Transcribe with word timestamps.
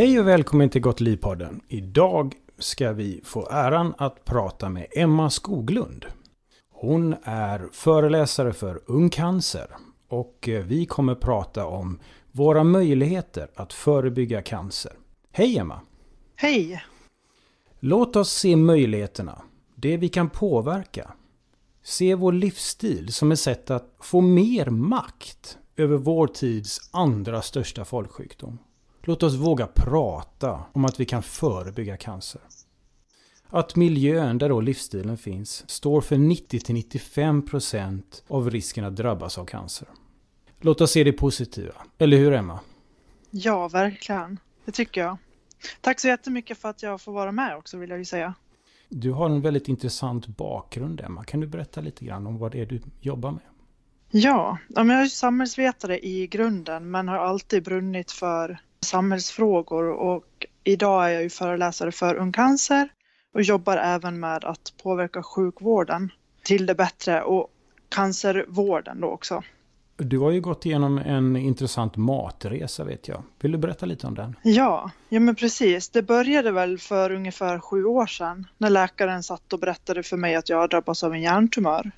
Hej 0.00 0.20
och 0.20 0.28
välkommen 0.28 0.70
till 0.70 0.80
Gott 0.80 1.00
Liv-podden. 1.00 1.60
Idag 1.68 2.34
ska 2.58 2.92
vi 2.92 3.20
få 3.24 3.48
äran 3.50 3.94
att 3.98 4.24
prata 4.24 4.68
med 4.68 4.86
Emma 4.90 5.30
Skoglund. 5.30 6.06
Hon 6.70 7.14
är 7.22 7.68
föreläsare 7.72 8.52
för 8.52 8.80
Ung 8.86 9.10
Cancer 9.10 9.66
och 10.08 10.48
eh, 10.48 10.64
vi 10.64 10.86
kommer 10.86 11.14
prata 11.14 11.66
om 11.66 12.00
våra 12.32 12.64
möjligheter 12.64 13.50
att 13.54 13.72
förebygga 13.72 14.42
cancer. 14.42 14.92
Hej 15.32 15.58
Emma! 15.58 15.80
Hej! 16.36 16.84
Låt 17.80 18.16
oss 18.16 18.32
se 18.32 18.56
möjligheterna, 18.56 19.42
det 19.74 19.96
vi 19.96 20.08
kan 20.08 20.30
påverka. 20.30 21.10
Se 21.82 22.14
vår 22.14 22.32
livsstil 22.32 23.12
som 23.12 23.32
ett 23.32 23.40
sätt 23.40 23.70
att 23.70 23.94
få 24.00 24.20
mer 24.20 24.66
makt 24.66 25.58
över 25.76 25.96
vår 25.96 26.26
tids 26.26 26.90
andra 26.92 27.42
största 27.42 27.84
folksjukdom. 27.84 28.58
Låt 29.02 29.22
oss 29.22 29.34
våga 29.34 29.66
prata 29.66 30.60
om 30.72 30.84
att 30.84 31.00
vi 31.00 31.04
kan 31.04 31.22
förebygga 31.22 31.96
cancer. 31.96 32.40
Att 33.48 33.76
miljön 33.76 34.38
där 34.38 34.48
då 34.48 34.60
livsstilen 34.60 35.18
finns 35.18 35.70
står 35.70 36.00
för 36.00 36.16
90-95% 36.16 38.02
av 38.28 38.50
risken 38.50 38.84
att 38.84 38.96
drabbas 38.96 39.38
av 39.38 39.44
cancer. 39.44 39.88
Låt 40.60 40.80
oss 40.80 40.90
se 40.90 41.04
det 41.04 41.12
positiva. 41.12 41.72
Eller 41.98 42.16
hur 42.16 42.32
Emma? 42.32 42.60
Ja, 43.30 43.68
verkligen. 43.68 44.38
Det 44.64 44.72
tycker 44.72 45.00
jag. 45.00 45.16
Tack 45.80 46.00
så 46.00 46.08
jättemycket 46.08 46.58
för 46.58 46.68
att 46.68 46.82
jag 46.82 47.00
får 47.00 47.12
vara 47.12 47.32
med 47.32 47.56
också 47.56 47.76
vill 47.78 47.90
jag 47.90 47.98
ju 47.98 48.04
säga. 48.04 48.34
Du 48.88 49.12
har 49.12 49.30
en 49.30 49.40
väldigt 49.40 49.68
intressant 49.68 50.26
bakgrund 50.26 51.00
Emma. 51.00 51.24
Kan 51.24 51.40
du 51.40 51.46
berätta 51.46 51.80
lite 51.80 52.04
grann 52.04 52.26
om 52.26 52.38
vad 52.38 52.52
det 52.52 52.60
är 52.60 52.66
du 52.66 52.80
jobbar 53.00 53.30
med? 53.30 53.42
Ja, 54.10 54.58
jag 54.68 54.90
är 54.90 55.06
samhällsvetare 55.06 56.06
i 56.06 56.26
grunden 56.26 56.90
men 56.90 57.08
har 57.08 57.18
alltid 57.18 57.64
brunnit 57.64 58.10
för 58.10 58.58
samhällsfrågor 58.84 59.84
och 59.84 60.46
idag 60.64 61.06
är 61.06 61.08
jag 61.08 61.22
ju 61.22 61.30
föreläsare 61.30 61.92
för 61.92 62.14
Ung 62.14 62.32
Cancer 62.32 62.88
och 63.34 63.42
jobbar 63.42 63.76
även 63.76 64.20
med 64.20 64.44
att 64.44 64.72
påverka 64.82 65.22
sjukvården 65.22 66.12
till 66.42 66.66
det 66.66 66.74
bättre 66.74 67.22
och 67.22 67.50
cancervården 67.88 69.00
då 69.00 69.06
också. 69.06 69.42
Du 69.96 70.18
har 70.18 70.30
ju 70.30 70.40
gått 70.40 70.66
igenom 70.66 70.98
en 70.98 71.36
intressant 71.36 71.96
matresa 71.96 72.84
vet 72.84 73.08
jag. 73.08 73.22
Vill 73.40 73.52
du 73.52 73.58
berätta 73.58 73.86
lite 73.86 74.06
om 74.06 74.14
den? 74.14 74.36
Ja, 74.42 74.90
ja 75.08 75.20
men 75.20 75.34
precis. 75.34 75.88
Det 75.88 76.02
började 76.02 76.50
väl 76.50 76.78
för 76.78 77.12
ungefär 77.12 77.58
sju 77.58 77.84
år 77.84 78.06
sedan 78.06 78.46
när 78.58 78.70
läkaren 78.70 79.22
satt 79.22 79.52
och 79.52 79.58
berättade 79.58 80.02
för 80.02 80.16
mig 80.16 80.34
att 80.34 80.48
jag 80.48 80.70
drabbats 80.70 81.04
av 81.04 81.14
en 81.14 81.22
hjärntumör. 81.22 81.90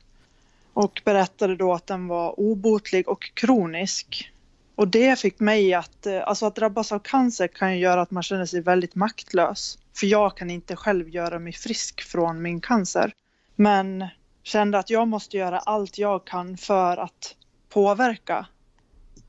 Och 0.73 1.03
berättade 1.05 1.57
då 1.57 1.73
att 1.75 1.87
den 1.87 2.09
var 2.09 2.41
obotlig 2.41 3.09
och 3.09 3.31
kronisk. 3.35 4.32
Och 4.75 4.89
det 4.89 5.19
fick 5.19 5.41
mig 5.41 5.75
att, 5.75 6.07
eh, 6.07 6.29
alltså 6.29 6.47
att 6.47 6.55
drabbas 6.55 6.93
av 6.93 6.99
cancer 6.99 7.47
kan 7.47 7.75
ju 7.75 7.79
göra 7.79 8.03
att 8.03 8.11
man 8.11 8.23
känner 8.23 8.47
sig 8.47 8.61
väldigt 8.61 8.95
maktlös. 8.95 9.79
För 9.97 10.07
jag 10.07 10.37
kan 10.37 10.51
inte 10.51 10.77
själv 10.77 11.09
göra 11.09 11.39
mig 11.39 11.53
frisk 11.53 12.03
från 12.03 12.43
min 12.43 12.61
cancer. 12.61 13.13
Men 13.57 14.07
kände 14.43 14.79
att 14.79 14.91
jag 14.91 15.09
måste 15.09 15.37
göra 15.37 15.59
allt 15.59 15.99
jag 15.99 16.25
kan 16.25 16.57
för 16.57 16.97
att 16.97 17.35
påverka. 17.69 18.47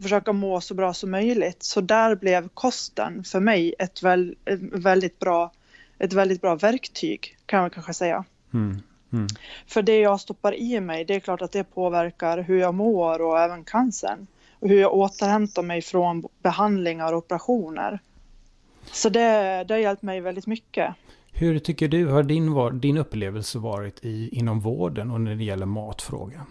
Försöka 0.01 0.33
må 0.33 0.61
så 0.61 0.73
bra 0.73 0.93
som 0.93 1.11
möjligt. 1.11 1.63
Så 1.63 1.81
där 1.81 2.15
blev 2.15 2.49
kosten 2.49 3.23
för 3.23 3.39
mig 3.39 3.75
ett, 3.79 4.03
väl, 4.03 4.35
ett 4.45 4.59
väldigt, 4.61 5.19
bra, 5.19 5.51
ett 5.99 6.13
väldigt 6.13 6.41
bra 6.41 6.55
verktyg 6.55 7.37
kan 7.45 7.61
man 7.61 7.69
kanske 7.69 7.93
säga. 7.93 8.25
Mm. 8.53 8.81
Mm. 9.13 9.27
För 9.67 9.81
det 9.81 9.99
jag 9.99 10.19
stoppar 10.19 10.55
i 10.55 10.79
mig, 10.79 11.05
det 11.05 11.15
är 11.15 11.19
klart 11.19 11.41
att 11.41 11.51
det 11.51 11.63
påverkar 11.63 12.37
hur 12.37 12.59
jag 12.59 12.73
mår 12.73 13.21
och 13.21 13.39
även 13.39 13.63
cancern 13.63 14.27
och 14.63 14.69
hur 14.69 14.81
jag 14.81 14.93
återhämtar 14.93 15.61
mig 15.61 15.81
från 15.81 16.23
behandlingar 16.43 17.13
och 17.13 17.17
operationer. 17.17 17.99
Så 18.91 19.09
det, 19.09 19.63
det 19.67 19.73
har 19.73 19.79
hjälpt 19.79 20.01
mig 20.01 20.21
väldigt 20.21 20.47
mycket. 20.47 20.95
Hur 21.31 21.59
tycker 21.59 21.87
du 21.87 22.07
har 22.07 22.23
din, 22.23 22.79
din 22.79 22.97
upplevelse 22.97 23.59
varit 23.59 24.05
i, 24.05 24.29
inom 24.31 24.59
vården 24.59 25.11
och 25.11 25.21
när 25.21 25.35
det 25.35 25.43
gäller 25.43 25.65
matfrågan? 25.65 26.45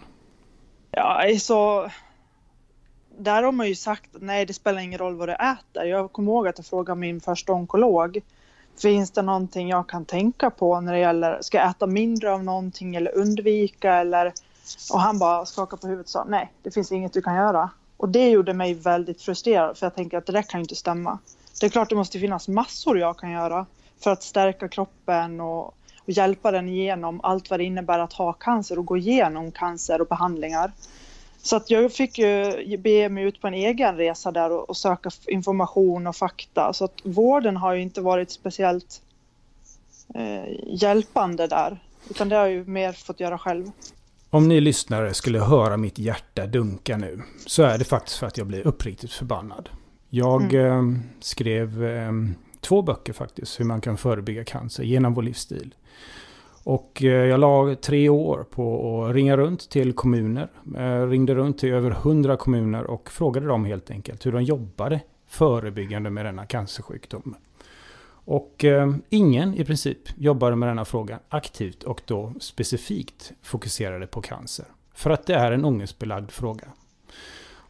Ja, 0.91 1.21
så... 1.39 1.89
Där 3.17 3.43
har 3.43 3.51
man 3.51 3.67
ju 3.67 3.75
sagt 3.75 4.15
att 4.15 4.21
nej, 4.21 4.45
det 4.45 4.53
spelar 4.53 4.81
ingen 4.81 4.99
roll 4.99 5.15
vad 5.15 5.29
du 5.29 5.33
äter. 5.33 5.83
Jag 5.83 6.11
kommer 6.11 6.31
ihåg 6.31 6.47
att 6.47 6.57
jag 6.57 6.65
frågade 6.65 6.99
min 6.99 7.21
första 7.21 7.53
onkolog. 7.53 8.19
Finns 8.81 9.11
det 9.11 9.21
någonting 9.21 9.69
jag 9.69 9.89
kan 9.89 10.05
tänka 10.05 10.49
på 10.49 10.81
när 10.81 10.93
det 10.93 10.99
gäller, 10.99 11.37
ska 11.41 11.57
jag 11.57 11.69
äta 11.69 11.87
mindre 11.87 12.33
av 12.33 12.43
någonting 12.43 12.95
eller 12.95 13.17
undvika 13.17 13.93
eller... 13.93 14.33
Och 14.93 14.99
han 14.99 15.19
bara 15.19 15.45
skakade 15.45 15.81
på 15.81 15.87
huvudet 15.87 16.05
och 16.05 16.11
sa 16.11 16.25
nej, 16.27 16.51
det 16.63 16.71
finns 16.71 16.91
inget 16.91 17.13
du 17.13 17.21
kan 17.21 17.35
göra. 17.35 17.69
Och 17.97 18.09
det 18.09 18.29
gjorde 18.29 18.53
mig 18.53 18.73
väldigt 18.73 19.21
frustrerad 19.21 19.77
för 19.77 19.85
jag 19.85 19.95
tänker 19.95 20.17
att 20.17 20.25
det 20.25 20.33
där 20.33 20.41
kan 20.41 20.59
ju 20.59 20.63
inte 20.63 20.75
stämma. 20.75 21.19
Det 21.59 21.65
är 21.65 21.69
klart 21.69 21.89
det 21.89 21.95
måste 21.95 22.19
finnas 22.19 22.47
massor 22.47 22.99
jag 22.99 23.17
kan 23.17 23.31
göra 23.31 23.65
för 24.03 24.11
att 24.11 24.23
stärka 24.23 24.67
kroppen 24.67 25.41
och, 25.41 25.65
och 25.99 26.09
hjälpa 26.09 26.51
den 26.51 26.69
igenom 26.69 27.19
allt 27.23 27.49
vad 27.49 27.59
det 27.59 27.63
innebär 27.63 27.99
att 27.99 28.13
ha 28.13 28.33
cancer 28.33 28.79
och 28.79 28.85
gå 28.85 28.97
igenom 28.97 29.51
cancer 29.51 30.01
och 30.01 30.07
behandlingar. 30.07 30.71
Så 31.43 31.55
att 31.55 31.69
jag 31.69 31.93
fick 31.93 32.17
ju 32.17 32.77
bege 32.77 33.09
mig 33.09 33.23
ut 33.23 33.41
på 33.41 33.47
en 33.47 33.53
egen 33.53 33.97
resa 33.97 34.31
där 34.31 34.51
och, 34.51 34.69
och, 34.69 34.77
söka 34.77 35.09
information 35.27 36.07
och 36.07 36.15
fakta. 36.15 36.73
Så 36.73 36.85
att 36.85 37.01
vården 37.03 37.57
har 37.57 37.73
ju 37.73 37.81
inte 37.81 38.01
varit 38.01 38.31
speciellt 38.31 39.01
eh, 40.15 40.43
hjälpande 40.67 41.47
där. 41.47 41.79
Utan 42.09 42.29
det 42.29 42.35
har 42.35 42.43
jag 42.43 42.51
ju 42.51 42.65
mer 42.65 42.93
fått 42.93 43.19
göra 43.19 43.37
själv. 43.37 43.71
Om 44.33 44.47
ni 44.47 44.61
lyssnare 44.61 45.13
skulle 45.13 45.39
höra 45.39 45.77
mitt 45.77 45.99
hjärta 45.99 46.47
dunka 46.47 46.97
nu 46.97 47.21
så 47.45 47.63
är 47.63 47.77
det 47.77 47.83
faktiskt 47.83 48.17
för 48.17 48.27
att 48.27 48.37
jag 48.37 48.47
blir 48.47 48.67
uppriktigt 48.67 49.11
förbannad. 49.11 49.69
Jag 50.09 50.53
mm. 50.53 50.95
eh, 50.95 51.01
skrev 51.19 51.85
eh, 51.85 52.11
två 52.61 52.81
böcker 52.81 53.13
faktiskt, 53.13 53.59
hur 53.59 53.65
man 53.65 53.81
kan 53.81 53.97
förebygga 53.97 54.43
cancer 54.43 54.83
genom 54.83 55.13
vår 55.13 55.21
livsstil. 55.23 55.75
Och 56.63 57.03
eh, 57.03 57.07
jag 57.07 57.39
la 57.39 57.75
tre 57.75 58.09
år 58.09 58.45
på 58.49 59.05
att 59.05 59.15
ringa 59.15 59.37
runt 59.37 59.69
till 59.69 59.93
kommuner. 59.93 60.47
Jag 60.75 61.11
ringde 61.11 61.35
runt 61.35 61.57
till 61.57 61.73
över 61.73 61.91
hundra 61.91 62.37
kommuner 62.37 62.83
och 62.83 63.11
frågade 63.11 63.47
dem 63.47 63.65
helt 63.65 63.91
enkelt 63.91 64.25
hur 64.25 64.31
de 64.31 64.43
jobbade 64.43 64.99
förebyggande 65.27 66.09
med 66.09 66.25
denna 66.25 66.45
cancersjukdom. 66.45 67.35
Och 68.25 68.65
eh, 68.65 68.95
ingen 69.09 69.53
i 69.53 69.65
princip 69.65 69.99
jobbade 70.17 70.55
med 70.55 70.69
denna 70.69 70.85
fråga 70.85 71.19
aktivt 71.29 71.83
och 71.83 72.01
då 72.05 72.33
specifikt 72.39 73.31
fokuserade 73.41 74.07
på 74.07 74.21
cancer. 74.21 74.65
För 74.93 75.09
att 75.09 75.25
det 75.25 75.33
är 75.33 75.51
en 75.51 75.65
ångestbelagd 75.65 76.31
fråga. 76.31 76.67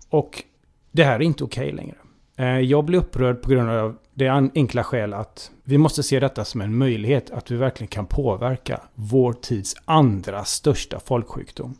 Och 0.09 0.43
det 0.91 1.03
här 1.03 1.15
är 1.15 1.21
inte 1.21 1.43
okej 1.43 1.63
okay 1.63 1.75
längre. 1.75 1.95
Eh, 2.35 2.59
jag 2.59 2.85
blir 2.85 2.99
upprörd 2.99 3.41
på 3.41 3.49
grund 3.49 3.69
av 3.69 3.97
det 4.13 4.29
enkla 4.55 4.83
skäl 4.83 5.13
att 5.13 5.51
vi 5.63 5.77
måste 5.77 6.03
se 6.03 6.19
detta 6.19 6.45
som 6.45 6.61
en 6.61 6.77
möjlighet 6.77 7.31
att 7.31 7.51
vi 7.51 7.55
verkligen 7.55 7.87
kan 7.87 8.05
påverka 8.05 8.81
vår 8.93 9.33
tids 9.33 9.75
andra 9.85 10.43
största 10.43 10.99
folksjukdom. 10.99 11.75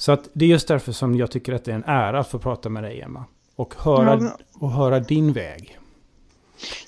Så 0.00 0.12
att 0.12 0.28
det 0.32 0.44
är 0.44 0.48
just 0.48 0.68
därför 0.68 0.92
som 0.92 1.14
jag 1.14 1.30
tycker 1.30 1.52
att 1.52 1.64
det 1.64 1.70
är 1.70 1.76
en 1.76 1.84
ära 1.86 2.20
att 2.20 2.28
få 2.28 2.38
prata 2.38 2.68
med 2.68 2.82
dig 2.82 3.00
Emma. 3.00 3.24
Och 3.56 3.74
höra, 3.78 4.30
och 4.54 4.70
höra 4.70 5.00
din 5.00 5.32
väg. 5.32 5.78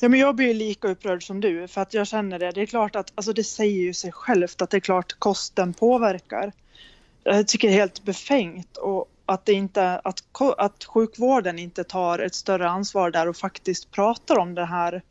Ja, 0.00 0.08
men 0.08 0.20
jag 0.20 0.36
blir 0.36 0.54
lika 0.54 0.88
upprörd 0.88 1.26
som 1.26 1.40
du 1.40 1.68
för 1.68 1.80
att 1.80 1.94
jag 1.94 2.06
känner 2.06 2.38
det. 2.38 2.50
Det 2.50 2.62
är 2.62 2.66
klart 2.66 2.96
att, 2.96 3.12
alltså 3.14 3.32
det 3.32 3.44
säger 3.44 3.80
ju 3.80 3.92
sig 3.92 4.12
självt 4.12 4.62
att 4.62 4.70
det 4.70 4.76
är 4.76 4.80
klart 4.80 5.12
kosten 5.18 5.74
påverkar. 5.74 6.52
Jag 7.24 7.48
tycker 7.48 7.68
det 7.68 7.74
är 7.74 7.78
helt 7.78 8.04
befängt 8.04 8.76
och 8.76 9.08
att, 9.26 9.46
det 9.46 9.52
inte, 9.52 9.98
att, 9.98 10.22
att 10.58 10.84
sjukvården 10.84 11.58
inte 11.58 11.84
tar 11.84 12.18
ett 12.18 12.34
större 12.34 12.68
ansvar 12.68 13.10
där 13.10 13.28
och 13.28 13.36
faktiskt 13.36 13.90
pratar 13.90 14.38
om 14.38 14.54
det 14.54 14.64
här 14.64 15.02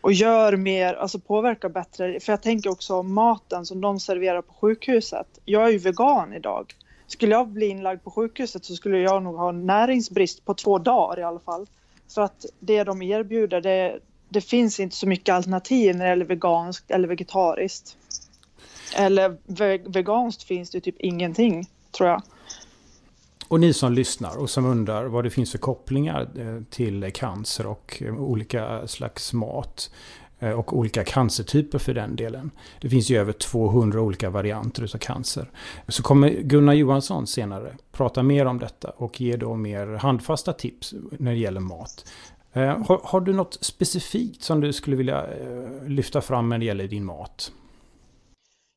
och 0.00 0.12
gör 0.12 0.56
mer, 0.56 0.94
alltså 0.94 1.18
påverkar 1.18 1.68
bättre. 1.68 2.20
För 2.20 2.32
jag 2.32 2.42
tänker 2.42 2.70
också 2.70 3.02
maten 3.02 3.66
som 3.66 3.80
de 3.80 4.00
serverar 4.00 4.42
på 4.42 4.52
sjukhuset. 4.52 5.26
Jag 5.44 5.64
är 5.66 5.70
ju 5.70 5.78
vegan 5.78 6.32
idag. 6.32 6.74
Skulle 7.06 7.32
jag 7.32 7.48
bli 7.48 7.66
inlagd 7.66 8.04
på 8.04 8.10
sjukhuset 8.10 8.64
så 8.64 8.74
skulle 8.74 8.98
jag 8.98 9.22
nog 9.22 9.36
ha 9.36 9.52
näringsbrist 9.52 10.44
på 10.44 10.54
två 10.54 10.78
dagar 10.78 11.20
i 11.20 11.22
alla 11.22 11.40
fall. 11.40 11.66
För 12.14 12.22
att 12.22 12.46
det 12.60 12.84
de 12.84 13.02
erbjuder, 13.02 13.60
det, 13.60 13.98
det 14.28 14.40
finns 14.40 14.80
inte 14.80 14.96
så 14.96 15.08
mycket 15.08 15.34
alternativ 15.34 15.96
när 15.96 16.04
det 16.04 16.10
gäller 16.10 16.24
veganskt 16.24 16.90
eller 16.90 17.08
vegetariskt. 17.08 17.96
Eller 18.96 19.36
ve 19.44 19.78
veganskt 19.86 20.42
finns 20.42 20.70
det 20.70 20.80
typ 20.80 21.00
ingenting, 21.00 21.66
tror 21.92 22.08
jag. 22.08 22.22
Och 23.48 23.60
ni 23.60 23.72
som 23.72 23.92
lyssnar 23.92 24.36
och 24.36 24.50
som 24.50 24.66
undrar 24.66 25.04
vad 25.04 25.24
det 25.24 25.30
finns 25.30 25.50
för 25.50 25.58
kopplingar 25.58 26.28
eh, 26.38 26.62
till 26.70 27.10
cancer 27.14 27.66
och 27.66 28.02
eh, 28.06 28.22
olika 28.22 28.88
slags 28.88 29.32
mat 29.32 29.90
eh, 30.38 30.50
och 30.50 30.78
olika 30.78 31.04
cancertyper 31.04 31.78
för 31.78 31.94
den 31.94 32.16
delen. 32.16 32.50
Det 32.80 32.88
finns 32.90 33.10
ju 33.10 33.18
över 33.18 33.32
200 33.32 34.00
olika 34.00 34.30
varianter 34.30 34.82
av 34.82 34.98
cancer. 34.98 35.50
Så 35.88 36.02
kommer 36.02 36.30
Gunnar 36.30 36.72
Johansson 36.72 37.26
senare 37.26 37.76
prata 37.92 38.22
mer 38.22 38.46
om 38.46 38.58
detta 38.58 38.90
och 38.90 39.20
ge 39.20 39.36
då 39.36 39.54
mer 39.54 39.86
handfasta 39.86 40.52
tips 40.52 40.94
när 41.18 41.30
det 41.30 41.38
gäller 41.38 41.60
mat. 41.60 42.04
Eh, 42.56 42.86
har, 42.86 43.00
har 43.04 43.20
du 43.20 43.32
något 43.32 43.58
specifikt 43.60 44.42
som 44.42 44.60
du 44.60 44.72
skulle 44.72 44.96
vilja 44.96 45.26
eh, 45.26 45.88
lyfta 45.88 46.20
fram 46.20 46.48
när 46.48 46.58
det 46.58 46.64
gäller 46.64 46.88
din 46.88 47.04
mat? 47.04 47.52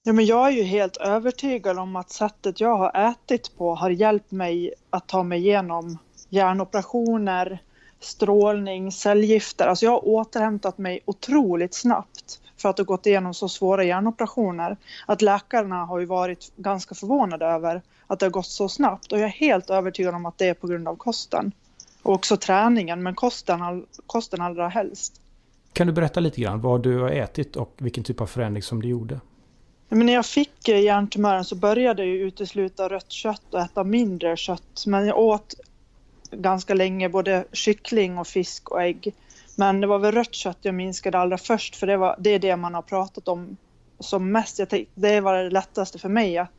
Ja, 0.04 0.14
men 0.14 0.26
jag 0.26 0.48
är 0.48 0.52
ju 0.52 0.64
helt 0.64 0.98
övertygad 0.98 1.80
om 1.80 1.96
att 1.96 2.10
sättet 2.10 2.60
jag 2.60 2.78
har 2.78 3.10
ätit 3.10 3.58
på 3.58 3.76
har 3.76 3.90
hjälpt 3.90 4.32
mig 4.32 4.74
att 4.90 5.08
ta 5.08 5.24
mig 5.24 5.40
igenom 5.40 5.98
hjärnoperationer, 6.30 7.60
strålning, 8.00 8.92
cellgifter. 8.92 9.68
Alltså 9.68 9.86
jag 9.86 9.92
har 9.92 10.08
återhämtat 10.08 10.78
mig 10.78 11.00
otroligt 11.06 11.74
snabbt 11.74 12.40
för 12.58 12.70
att 12.70 12.78
ha 12.78 12.86
gått 12.86 13.06
igenom 13.06 13.34
så 13.34 13.50
svåra 13.50 13.84
hjärnoperationer. 13.84 14.78
Att 15.06 15.22
läkarna 15.22 15.86
har 15.86 16.00
ju 16.00 16.06
varit 16.06 16.52
ganska 16.56 16.96
förvånade 16.96 17.46
över 17.46 17.82
att 18.08 18.20
det 18.20 18.26
har 18.26 18.32
gått 18.32 18.48
så 18.48 18.70
snabbt 18.70 19.12
och 19.12 19.20
jag 19.20 19.26
är 19.26 19.34
helt 19.34 19.70
övertygad 19.70 20.16
om 20.16 20.26
att 20.26 20.38
det 20.38 20.48
är 20.48 20.54
på 20.54 20.68
grund 20.68 20.88
av 20.88 20.96
kosten. 20.96 21.52
Och 22.10 22.16
också 22.16 22.38
träningen, 22.38 23.04
men 23.04 23.16
kosten, 23.16 23.86
kosten 24.08 24.42
allra 24.42 24.68
helst. 24.68 25.22
Kan 25.74 25.88
du 25.88 25.94
berätta 25.94 26.20
lite 26.20 26.42
grann 26.42 26.62
vad 26.62 26.84
du 26.84 27.00
har 27.00 27.10
ätit 27.10 27.56
och 27.56 27.74
vilken 27.78 28.04
typ 28.04 28.22
av 28.22 28.26
förändring 28.26 28.64
som 28.64 28.82
du 28.82 28.88
gjorde? 28.88 29.20
Men 29.90 30.06
när 30.06 30.14
jag 30.14 30.26
fick 30.26 30.68
hjärntumören 30.68 31.46
så 31.46 31.56
började 31.56 32.06
jag 32.06 32.16
utesluta 32.16 32.90
rött 32.90 33.12
kött 33.12 33.54
och 33.54 33.60
äta 33.60 33.84
mindre 33.84 34.38
kött. 34.38 34.84
Men 34.88 35.06
jag 35.06 35.18
åt 35.20 35.54
ganska 36.32 36.74
länge 36.74 37.10
både 37.10 37.46
kyckling 37.52 38.18
och 38.18 38.28
fisk 38.28 38.72
och 38.72 38.82
ägg. 38.82 39.16
Men 39.56 39.82
det 39.82 39.88
var 39.88 40.00
väl 40.00 40.12
rött 40.12 40.36
kött 40.36 40.58
jag 40.62 40.76
minskade 40.76 41.20
allra 41.20 41.38
först 41.38 41.76
för 41.76 41.88
det, 41.88 41.98
var, 41.98 42.16
det 42.20 42.30
är 42.30 42.40
det 42.40 42.56
man 42.56 42.74
har 42.74 42.82
pratat 42.82 43.28
om 43.28 43.58
som 44.00 44.32
mest. 44.32 44.60
Jag 44.60 44.70
tänkte, 44.70 44.92
det 44.96 45.22
var 45.22 45.44
det 45.44 45.50
lättaste 45.50 46.00
för 46.00 46.10
mig 46.10 46.38
att 46.38 46.59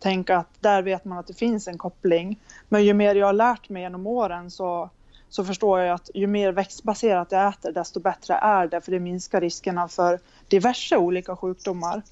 tänka 0.00 0.36
att 0.36 0.48
där 0.60 0.82
vet 0.82 1.04
man 1.04 1.18
att 1.18 1.26
det 1.26 1.34
finns 1.34 1.68
en 1.68 1.78
koppling. 1.78 2.38
Men 2.68 2.84
ju 2.84 2.94
mer 2.94 3.14
jag 3.14 3.26
har 3.26 3.32
lärt 3.32 3.68
mig 3.68 3.82
genom 3.82 4.06
åren 4.06 4.50
så, 4.50 4.90
så 5.28 5.44
förstår 5.44 5.80
jag 5.80 5.94
att 5.94 6.10
ju 6.14 6.26
mer 6.26 6.52
växtbaserat 6.52 7.32
jag 7.32 7.48
äter 7.48 7.72
desto 7.72 8.00
bättre 8.00 8.34
är 8.34 8.66
det 8.66 8.80
för 8.80 8.92
det 8.92 9.00
minskar 9.00 9.40
riskerna 9.40 9.88
för 9.88 10.20
diverse 10.48 10.96
olika 10.96 11.36
sjukdomar. 11.36 12.02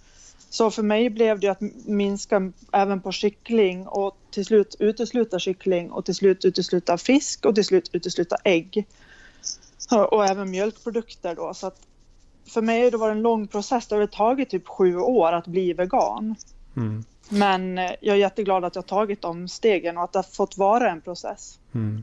Så 0.51 0.71
för 0.71 0.83
mig 0.83 1.11
blev 1.11 1.41
det 1.41 1.49
att 1.49 1.61
minska 1.87 2.53
även 2.73 3.01
på 3.01 3.13
kyckling 3.13 3.87
och 3.87 4.17
till 4.31 4.45
slut 4.45 4.77
utesluta 4.79 5.39
kyckling 5.39 5.91
och 5.91 6.05
till 6.05 6.15
slut 6.15 6.45
utesluta 6.45 6.99
fisk 6.99 7.45
och 7.45 7.55
till 7.55 7.65
slut 7.65 7.91
utesluta 7.93 8.37
ägg. 8.45 8.87
Och 10.11 10.27
även 10.27 10.51
mjölkprodukter 10.51 11.35
då. 11.35 11.55
Så 11.55 11.67
att 11.67 11.81
för 12.49 12.63
mig 12.63 12.91
det 12.91 12.97
var 12.97 13.09
det 13.09 13.13
en 13.13 13.23
lång 13.23 13.49
process. 13.49 13.87
Det 13.87 13.97
har 13.97 14.07
tagit 14.07 14.51
typ 14.51 14.69
sju 14.69 14.97
år 14.97 15.33
att 15.33 15.47
bli 15.47 15.73
vegan. 15.73 16.35
Mm. 16.77 17.05
Men 17.29 17.79
eh, 17.79 17.91
jag 18.01 18.17
är 18.17 18.21
jätteglad 18.21 18.65
att 18.65 18.77
jag 18.77 18.87
tagit 18.87 19.23
de 19.23 19.49
stegen 19.49 19.99
och 19.99 20.05
att 20.05 20.13
det 20.13 20.19
har 20.19 20.23
fått 20.23 20.59
vara 20.59 20.91
en 20.91 21.01
process. 21.01 21.59
Mm. 21.75 22.03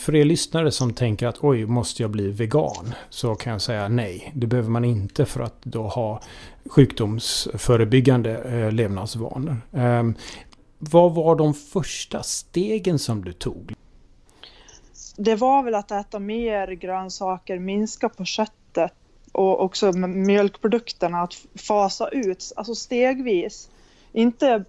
För 0.00 0.14
er 0.14 0.24
lyssnare 0.24 0.70
som 0.70 0.94
tänker 0.94 1.26
att 1.26 1.44
oj, 1.44 1.66
måste 1.66 2.02
jag 2.02 2.10
bli 2.10 2.30
vegan? 2.30 2.94
Så 3.10 3.34
kan 3.34 3.52
jag 3.52 3.62
säga 3.62 3.88
nej, 3.88 4.32
det 4.34 4.46
behöver 4.46 4.70
man 4.70 4.84
inte 4.84 5.26
för 5.26 5.40
att 5.40 5.62
då 5.62 5.82
ha 5.82 6.20
sjukdomsförebyggande 6.66 8.38
eh, 8.38 8.72
levnadsvanor. 8.72 9.56
Eh, 9.72 10.02
vad 10.78 11.14
var 11.14 11.36
de 11.36 11.54
första 11.54 12.22
stegen 12.22 12.98
som 12.98 13.24
du 13.24 13.32
tog? 13.32 13.74
Det 15.16 15.34
var 15.34 15.62
väl 15.62 15.74
att 15.74 15.90
äta 15.90 16.18
mer 16.18 16.68
grönsaker, 16.68 17.58
minska 17.58 18.08
på 18.08 18.24
köttet 18.24 18.92
och 19.32 19.64
också 19.64 19.92
mjölkprodukterna, 19.92 21.22
att 21.22 21.34
fasa 21.54 22.08
ut, 22.08 22.52
alltså 22.56 22.74
stegvis. 22.74 23.68
Inte 24.12 24.64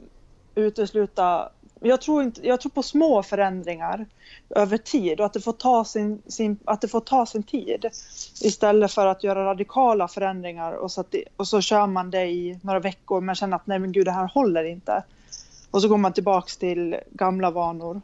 utesluta 0.56 1.50
jag 1.86 2.01
tror, 2.01 2.24
inte, 2.24 2.48
jag 2.48 2.62
tror 2.62 2.69
på 2.69 2.84
små 2.84 3.24
förändringar 3.24 4.06
över 4.50 4.78
tid 4.78 5.19
och 5.19 5.25
att 5.25 5.34
det 5.34 5.42
får 5.42 5.54
ta 5.54 5.86
sin, 5.86 6.22
sin, 6.28 6.57
att 6.66 6.81
det 6.81 6.88
får 6.88 7.00
ta 7.00 7.25
sin 7.25 7.44
tid 7.44 7.86
istället 8.42 8.92
för 8.92 9.07
att 9.07 9.24
göra 9.24 9.45
radikala 9.45 10.07
förändringar 10.07 10.72
och 10.72 10.92
så, 10.92 11.04
det, 11.10 11.24
och 11.38 11.48
så 11.48 11.62
kör 11.62 11.88
man 11.88 12.12
det 12.12 12.25
i 12.25 12.60
några 12.62 12.80
veckor 12.80 13.22
men 13.22 13.36
känner 13.36 13.56
att 13.56 13.68
nej 13.68 13.80
men 13.80 13.92
gud 13.92 14.06
det 14.06 14.12
här 14.12 14.28
håller 14.28 14.63
inte. 14.63 15.04
Och 15.72 15.81
så 15.81 15.88
går 15.88 15.98
man 15.98 16.13
tillbaks 16.13 16.57
till 16.57 16.96
gamla 17.12 17.51
vanor. 17.51 18.01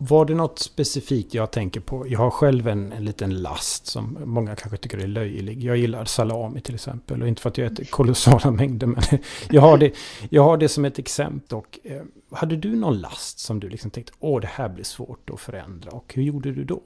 Var 0.00 0.24
det 0.24 0.34
något 0.34 0.58
specifikt 0.58 1.34
jag 1.34 1.50
tänker 1.50 1.80
på? 1.80 2.08
Jag 2.08 2.18
har 2.18 2.30
själv 2.30 2.68
en, 2.68 2.92
en 2.92 3.04
liten 3.04 3.42
last 3.42 3.86
som 3.86 4.18
många 4.24 4.56
kanske 4.56 4.76
tycker 4.76 4.98
är 4.98 5.06
löjlig. 5.06 5.64
Jag 5.64 5.76
gillar 5.76 6.04
salami 6.04 6.60
till 6.60 6.74
exempel. 6.74 7.22
Och 7.22 7.28
inte 7.28 7.42
för 7.42 7.50
att 7.50 7.58
jag 7.58 7.72
äter 7.72 7.84
kolossala 7.84 8.50
mängder. 8.50 8.86
Men 8.86 9.02
jag 9.50 9.62
har 9.62 9.78
det, 9.78 9.92
jag 10.30 10.42
har 10.42 10.56
det 10.56 10.68
som 10.68 10.84
ett 10.84 10.98
exempel. 10.98 11.58
Och, 11.58 11.78
eh, 11.82 12.02
hade 12.30 12.56
du 12.56 12.76
någon 12.76 13.00
last 13.00 13.38
som 13.38 13.60
du 13.60 13.68
liksom 13.68 13.90
tänkte 13.90 14.12
åh 14.20 14.40
det 14.40 14.46
här 14.46 14.68
blir 14.68 14.84
svårt 14.84 15.30
att 15.30 15.40
förändra. 15.40 15.90
Och 15.90 16.14
hur 16.14 16.22
gjorde 16.22 16.52
du 16.52 16.64
då? 16.64 16.82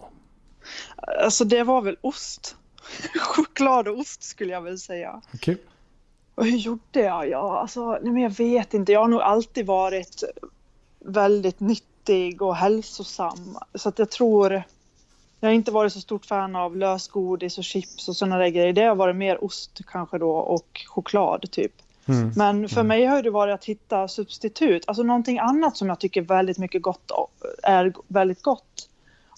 Alltså 1.23 1.45
det 1.45 1.63
var 1.63 1.83
väl 1.83 1.97
ost. 2.01 2.57
Choklad 3.21 3.89
och 3.89 3.99
ost 3.99 4.23
skulle 4.23 4.53
jag 4.53 4.63
väl 4.63 4.79
säga. 4.79 5.23
Okay. 5.35 5.57
Och 6.35 6.47
hur 6.47 6.59
gjorde 6.59 7.01
jag? 7.01 7.29
Ja, 7.29 7.61
alltså, 7.61 7.91
nej, 8.03 8.13
men 8.13 8.23
jag 8.23 8.31
vet 8.31 8.75
inte. 8.75 8.93
Jag 8.93 9.01
har 9.01 9.09
nog 9.09 9.21
alltid 9.21 9.67
varit 9.67 10.23
väldigt 11.05 11.61
nytt 11.61 11.92
nyttig 12.03 12.43
och 12.43 12.57
hälsosam. 12.57 13.59
Så 13.75 13.89
att 13.89 13.99
jag 13.99 14.11
tror... 14.11 14.63
Jag 15.41 15.49
har 15.49 15.55
inte 15.55 15.71
varit 15.71 15.93
så 15.93 16.01
stort 16.01 16.27
fan 16.27 16.57
av 16.57 16.77
lösgodis 16.77 17.59
och 17.59 17.65
chips 17.65 18.09
och 18.09 18.17
sådana 18.17 18.39
där 18.39 18.49
grejer. 18.49 18.73
Det 18.73 18.83
har 18.83 18.95
varit 18.95 19.17
mer 19.17 19.45
ost 19.45 19.81
kanske 19.87 20.19
då 20.19 20.31
och 20.31 20.85
choklad 20.87 21.51
typ. 21.51 21.73
Mm. 22.09 22.33
Men 22.37 22.69
för 22.69 22.81
mm. 22.81 22.89
mig 22.89 23.05
har 23.05 23.23
det 23.23 23.31
varit 23.31 23.55
att 23.55 23.65
hitta 23.65 24.09
substitut, 24.09 24.85
alltså 24.87 25.03
någonting 25.03 25.39
annat 25.39 25.77
som 25.77 25.89
jag 25.89 25.99
tycker 25.99 26.23
väldigt 26.23 26.59
mycket 26.59 26.83
gott 26.83 27.11
är 27.63 27.93
väldigt 28.09 28.43
gott. 28.43 28.89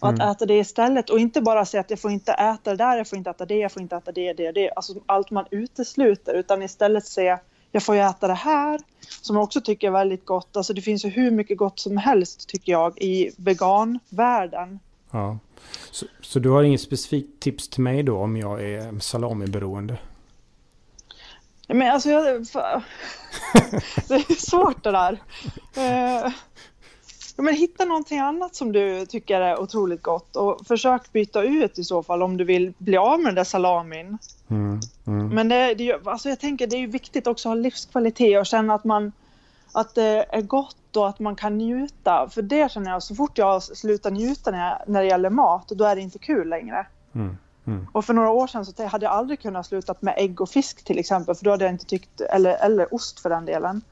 Och 0.03 0.09
att 0.09 0.15
mm. 0.15 0.31
äta 0.31 0.47
det 0.47 0.59
istället 0.59 1.11
och 1.11 1.19
inte 1.19 1.41
bara 1.41 1.65
säga 1.65 1.81
att 1.81 1.91
jag 1.91 2.01
får 2.01 2.11
inte 2.11 2.33
äta 2.33 2.71
det 2.71 2.77
där, 2.77 2.97
jag 2.97 3.09
får 3.09 3.19
inte 3.19 3.31
äta 3.31 3.47
det, 3.47 3.57
jag 3.57 3.73
får 3.73 3.83
inte 3.83 3.97
äta 3.97 4.13
det, 4.13 4.33
det, 4.33 4.53
det. 4.53 4.71
Alltså 4.77 4.95
allt 5.07 5.31
man 5.31 5.45
utesluter 5.51 6.35
utan 6.35 6.63
istället 6.63 7.07
säga 7.07 7.41
jag 7.75 7.83
får 7.83 7.95
ju 7.95 8.01
äta 8.01 8.29
det 8.29 8.35
här 8.35 8.81
som 9.21 9.37
jag 9.37 9.43
också 9.43 9.61
tycker 9.61 9.87
är 9.87 9.93
väldigt 9.93 10.25
gott. 10.25 10.57
Alltså 10.57 10.73
det 10.73 10.83
finns 10.83 11.05
ju 11.05 11.09
hur 11.09 11.31
mycket 11.31 11.59
gott 11.59 11.79
som 11.79 11.97
helst 11.97 12.49
tycker 12.49 12.73
jag 12.73 12.99
i 12.99 13.31
veganvärlden. 13.37 14.81
Ja. 15.11 15.39
Så, 15.91 16.07
så 16.21 16.39
du 16.39 16.51
har 16.51 16.63
inget 16.63 16.81
specifikt 16.81 17.41
tips 17.41 17.69
till 17.69 17.83
mig 17.83 18.03
då 18.03 18.19
om 18.19 18.37
jag 18.37 18.63
är 18.63 19.01
salamiberoende? 19.01 19.99
Men 21.69 21.91
alltså 21.91 22.11
jag, 22.11 22.25
det 24.09 24.15
är 24.15 24.41
svårt 24.41 24.85
det 24.85 24.91
där. 24.91 25.23
Uh, 27.39 27.45
men 27.45 27.55
hitta 27.55 27.85
någonting 27.85 28.19
annat 28.19 28.55
som 28.55 28.73
du 28.73 29.07
tycker 29.07 29.41
är 29.41 29.61
otroligt 29.61 30.03
gott 30.03 30.37
och 30.37 30.67
försök 30.67 31.13
byta 31.13 31.43
ut 31.43 31.79
i 31.79 31.85
så 31.85 32.03
fall 32.03 32.23
om 32.23 32.37
du 32.37 32.45
vill 32.45 32.73
bli 32.79 32.97
av 32.97 33.19
med 33.19 33.27
den 33.27 33.35
där 33.35 33.45
salamin. 33.45 34.19
Mm, 34.49 34.81
mm. 35.07 35.29
Men 35.29 35.49
det, 35.49 35.75
det, 35.75 36.07
alltså 36.07 36.29
jag 36.29 36.41
tänker 36.41 36.67
det 36.67 36.77
är 36.77 36.87
viktigt 36.87 37.27
också 37.27 37.49
att 37.49 37.57
ha 37.57 37.63
livskvalitet 37.63 38.39
och 38.39 38.47
känna 38.47 38.75
att 38.75 38.85
man 38.85 39.13
att 39.75 39.95
det 39.95 40.27
är 40.29 40.43
gott 40.43 40.97
och 40.97 41.09
att 41.09 41.19
man 41.19 41.37
kan 41.37 41.59
njuta. 41.59 42.29
För 42.31 42.43
det 42.43 42.73
känner 42.73 42.91
jag, 42.91 43.03
så 43.03 43.15
fort 43.15 43.39
jag 43.39 43.63
slutar 43.63 44.11
njuta 44.11 44.51
när, 44.51 44.69
jag, 44.69 44.79
när 44.87 45.01
det 45.01 45.07
gäller 45.09 45.31
mat, 45.31 45.69
då 45.69 45.85
är 45.85 45.97
det 45.97 46.03
inte 46.03 46.19
kul 46.19 46.49
längre. 46.49 46.87
Mm, 47.15 47.37
mm. 47.67 47.87
och 47.93 48.05
för 48.05 48.15
några 48.15 48.31
år 48.31 48.47
sedan 48.47 48.67
så 48.67 48.87
hade 48.87 49.07
jag 49.07 49.13
aldrig 49.13 49.41
kunnat 49.41 49.67
sluta 49.67 49.95
med 50.01 50.15
ägg 50.17 50.41
och 50.41 50.49
fisk 50.49 50.85
till 50.85 50.99
exempel, 50.99 51.35
för 51.35 51.45
då 51.45 51.51
hade 51.51 51.65
jag 51.65 51.75
inte 51.75 51.87
tyckt, 51.87 52.21
eller, 52.21 52.65
eller 52.65 52.95
ost 52.95 53.21
för 53.21 53.31
den 53.31 53.45
delen. 53.45 53.83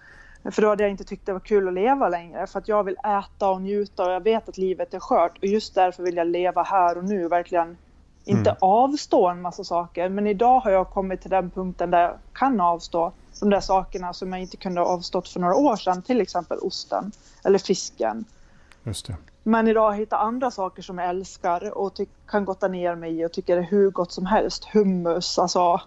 För 0.50 0.62
då 0.62 0.68
hade 0.68 0.82
jag 0.82 0.90
inte 0.90 1.04
tyckt 1.04 1.26
det 1.26 1.32
var 1.32 1.40
kul 1.40 1.68
att 1.68 1.74
leva 1.74 2.08
längre. 2.08 2.46
För 2.46 2.58
att 2.58 2.68
jag 2.68 2.84
vill 2.84 2.96
äta 2.96 3.50
och 3.50 3.62
njuta 3.62 4.04
och 4.04 4.12
jag 4.12 4.22
vet 4.22 4.48
att 4.48 4.58
livet 4.58 4.94
är 4.94 5.00
skört. 5.00 5.38
Och 5.38 5.44
just 5.44 5.74
därför 5.74 6.02
vill 6.02 6.16
jag 6.16 6.26
leva 6.26 6.62
här 6.62 6.98
och 6.98 7.04
nu. 7.04 7.28
Verkligen 7.28 7.76
inte 8.24 8.50
mm. 8.50 8.58
avstå 8.60 9.28
en 9.28 9.40
massa 9.40 9.64
saker. 9.64 10.08
Men 10.08 10.26
idag 10.26 10.60
har 10.60 10.70
jag 10.70 10.90
kommit 10.90 11.20
till 11.20 11.30
den 11.30 11.50
punkten 11.50 11.90
där 11.90 12.00
jag 12.00 12.16
kan 12.32 12.60
avstå 12.60 13.12
de 13.40 13.50
där 13.50 13.60
sakerna 13.60 14.12
som 14.12 14.32
jag 14.32 14.40
inte 14.40 14.56
kunde 14.56 14.80
ha 14.80 14.88
avstått 14.88 15.28
för 15.28 15.40
några 15.40 15.54
år 15.54 15.76
sedan. 15.76 16.02
Till 16.02 16.20
exempel 16.20 16.58
osten 16.58 17.12
eller 17.44 17.58
fisken. 17.58 18.24
Just 18.84 19.06
det. 19.06 19.16
Men 19.42 19.68
idag 19.68 19.94
hittat 19.94 20.20
andra 20.20 20.50
saker 20.50 20.82
som 20.82 20.98
jag 20.98 21.08
älskar 21.08 21.78
och 21.78 21.92
kan 22.26 22.44
gotta 22.44 22.68
ner 22.68 22.94
mig 22.94 23.20
i 23.20 23.26
och 23.26 23.32
tycker 23.32 23.56
är 23.56 23.62
hur 23.62 23.90
gott 23.90 24.12
som 24.12 24.26
helst. 24.26 24.64
Hummus, 24.64 25.38
alltså. 25.38 25.58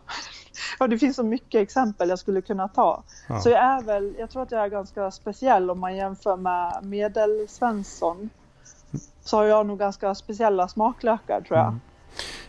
ja, 0.80 0.88
det 0.88 0.98
finns 0.98 1.16
så 1.16 1.24
mycket 1.24 1.62
exempel 1.62 2.10
jag 2.10 2.20
skulle 2.20 2.42
kunna 2.42 2.68
ta. 2.68 3.04
Ja. 3.30 3.40
Så 3.40 3.50
jag 3.50 3.64
är 3.64 3.82
väl, 3.82 4.16
jag 4.20 4.30
tror 4.30 4.44
att 4.44 4.52
jag 4.52 4.64
är 4.64 4.70
ganska 4.70 5.12
speciell 5.12 5.70
om 5.70 5.80
man 5.80 5.96
jämför 5.96 6.38
med 6.38 6.80
medelsvensson. 6.84 8.30
Så 9.24 9.38
har 9.38 9.44
jag 9.44 9.66
nog 9.66 9.80
ganska 9.80 10.16
speciella 10.16 10.68
smaklökar 10.68 11.42
tror 11.42 11.58
jag. 11.58 11.68
Mm. 11.68 11.82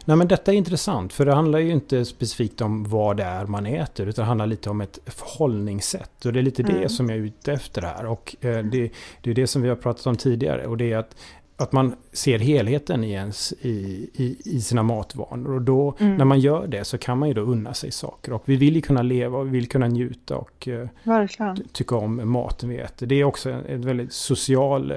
Nej 0.09 0.17
men 0.17 0.29
detta 0.29 0.53
är 0.53 0.57
intressant 0.57 1.13
för 1.13 1.27
det 1.27 1.35
handlar 1.35 1.59
ju 1.59 1.71
inte 1.71 2.05
specifikt 2.05 2.61
om 2.61 2.85
vad 2.85 3.17
det 3.17 3.25
är 3.25 3.47
man 3.47 3.67
äter 3.67 4.07
utan 4.07 4.23
det 4.23 4.27
handlar 4.27 4.47
lite 4.47 4.71
om 4.71 4.81
ett 4.81 4.99
förhållningssätt. 5.07 6.25
Och 6.25 6.33
det 6.33 6.39
är 6.39 6.43
lite 6.43 6.63
mm. 6.63 6.81
det 6.81 6.89
som 6.89 7.09
jag 7.09 7.19
är 7.19 7.23
ute 7.23 7.53
efter 7.53 7.83
här. 7.83 8.07
Och 8.07 8.37
eh, 8.41 8.59
det, 8.59 8.91
det 9.21 9.31
är 9.31 9.35
det 9.35 9.47
som 9.47 9.63
vi 9.63 9.69
har 9.69 9.77
pratat 9.77 10.07
om 10.07 10.17
tidigare 10.17 10.67
och 10.67 10.77
det 10.77 10.93
är 10.93 10.99
att 10.99 11.17
att 11.57 11.73
man 11.73 11.97
ser 12.13 12.39
helheten 12.39 13.05
i, 13.05 13.13
ens, 13.13 13.53
i, 13.61 13.71
i, 14.15 14.37
i 14.45 14.61
sina 14.61 14.83
matvanor. 14.83 15.55
Och 15.55 15.63
då, 15.63 15.97
mm. 15.99 16.17
när 16.17 16.25
man 16.25 16.41
gör 16.41 16.67
det 16.67 16.85
så 16.85 16.99
kan 16.99 17.19
man 17.19 17.29
ju 17.29 17.35
då 17.35 17.41
unna 17.41 17.75
sig 17.75 17.91
saker. 17.91 18.33
Och 18.33 18.43
vi 18.45 18.57
vill 18.57 18.77
ju 18.77 18.83
kunna 18.83 19.03
leva 19.03 19.39
och 19.39 19.47
vi 19.47 19.51
vill 19.51 19.69
kunna 19.69 19.89
njuta 19.89 20.37
och 20.37 20.69
uh, 20.69 21.55
tycka 21.73 21.97
om 21.97 22.31
maten 22.31 22.69
vi 22.69 22.79
äter. 22.79 23.07
Det 23.07 23.15
är 23.15 23.25
också 23.25 23.51
en, 23.51 23.67
en 23.67 23.81
väldigt 23.81 24.13
social 24.13 24.93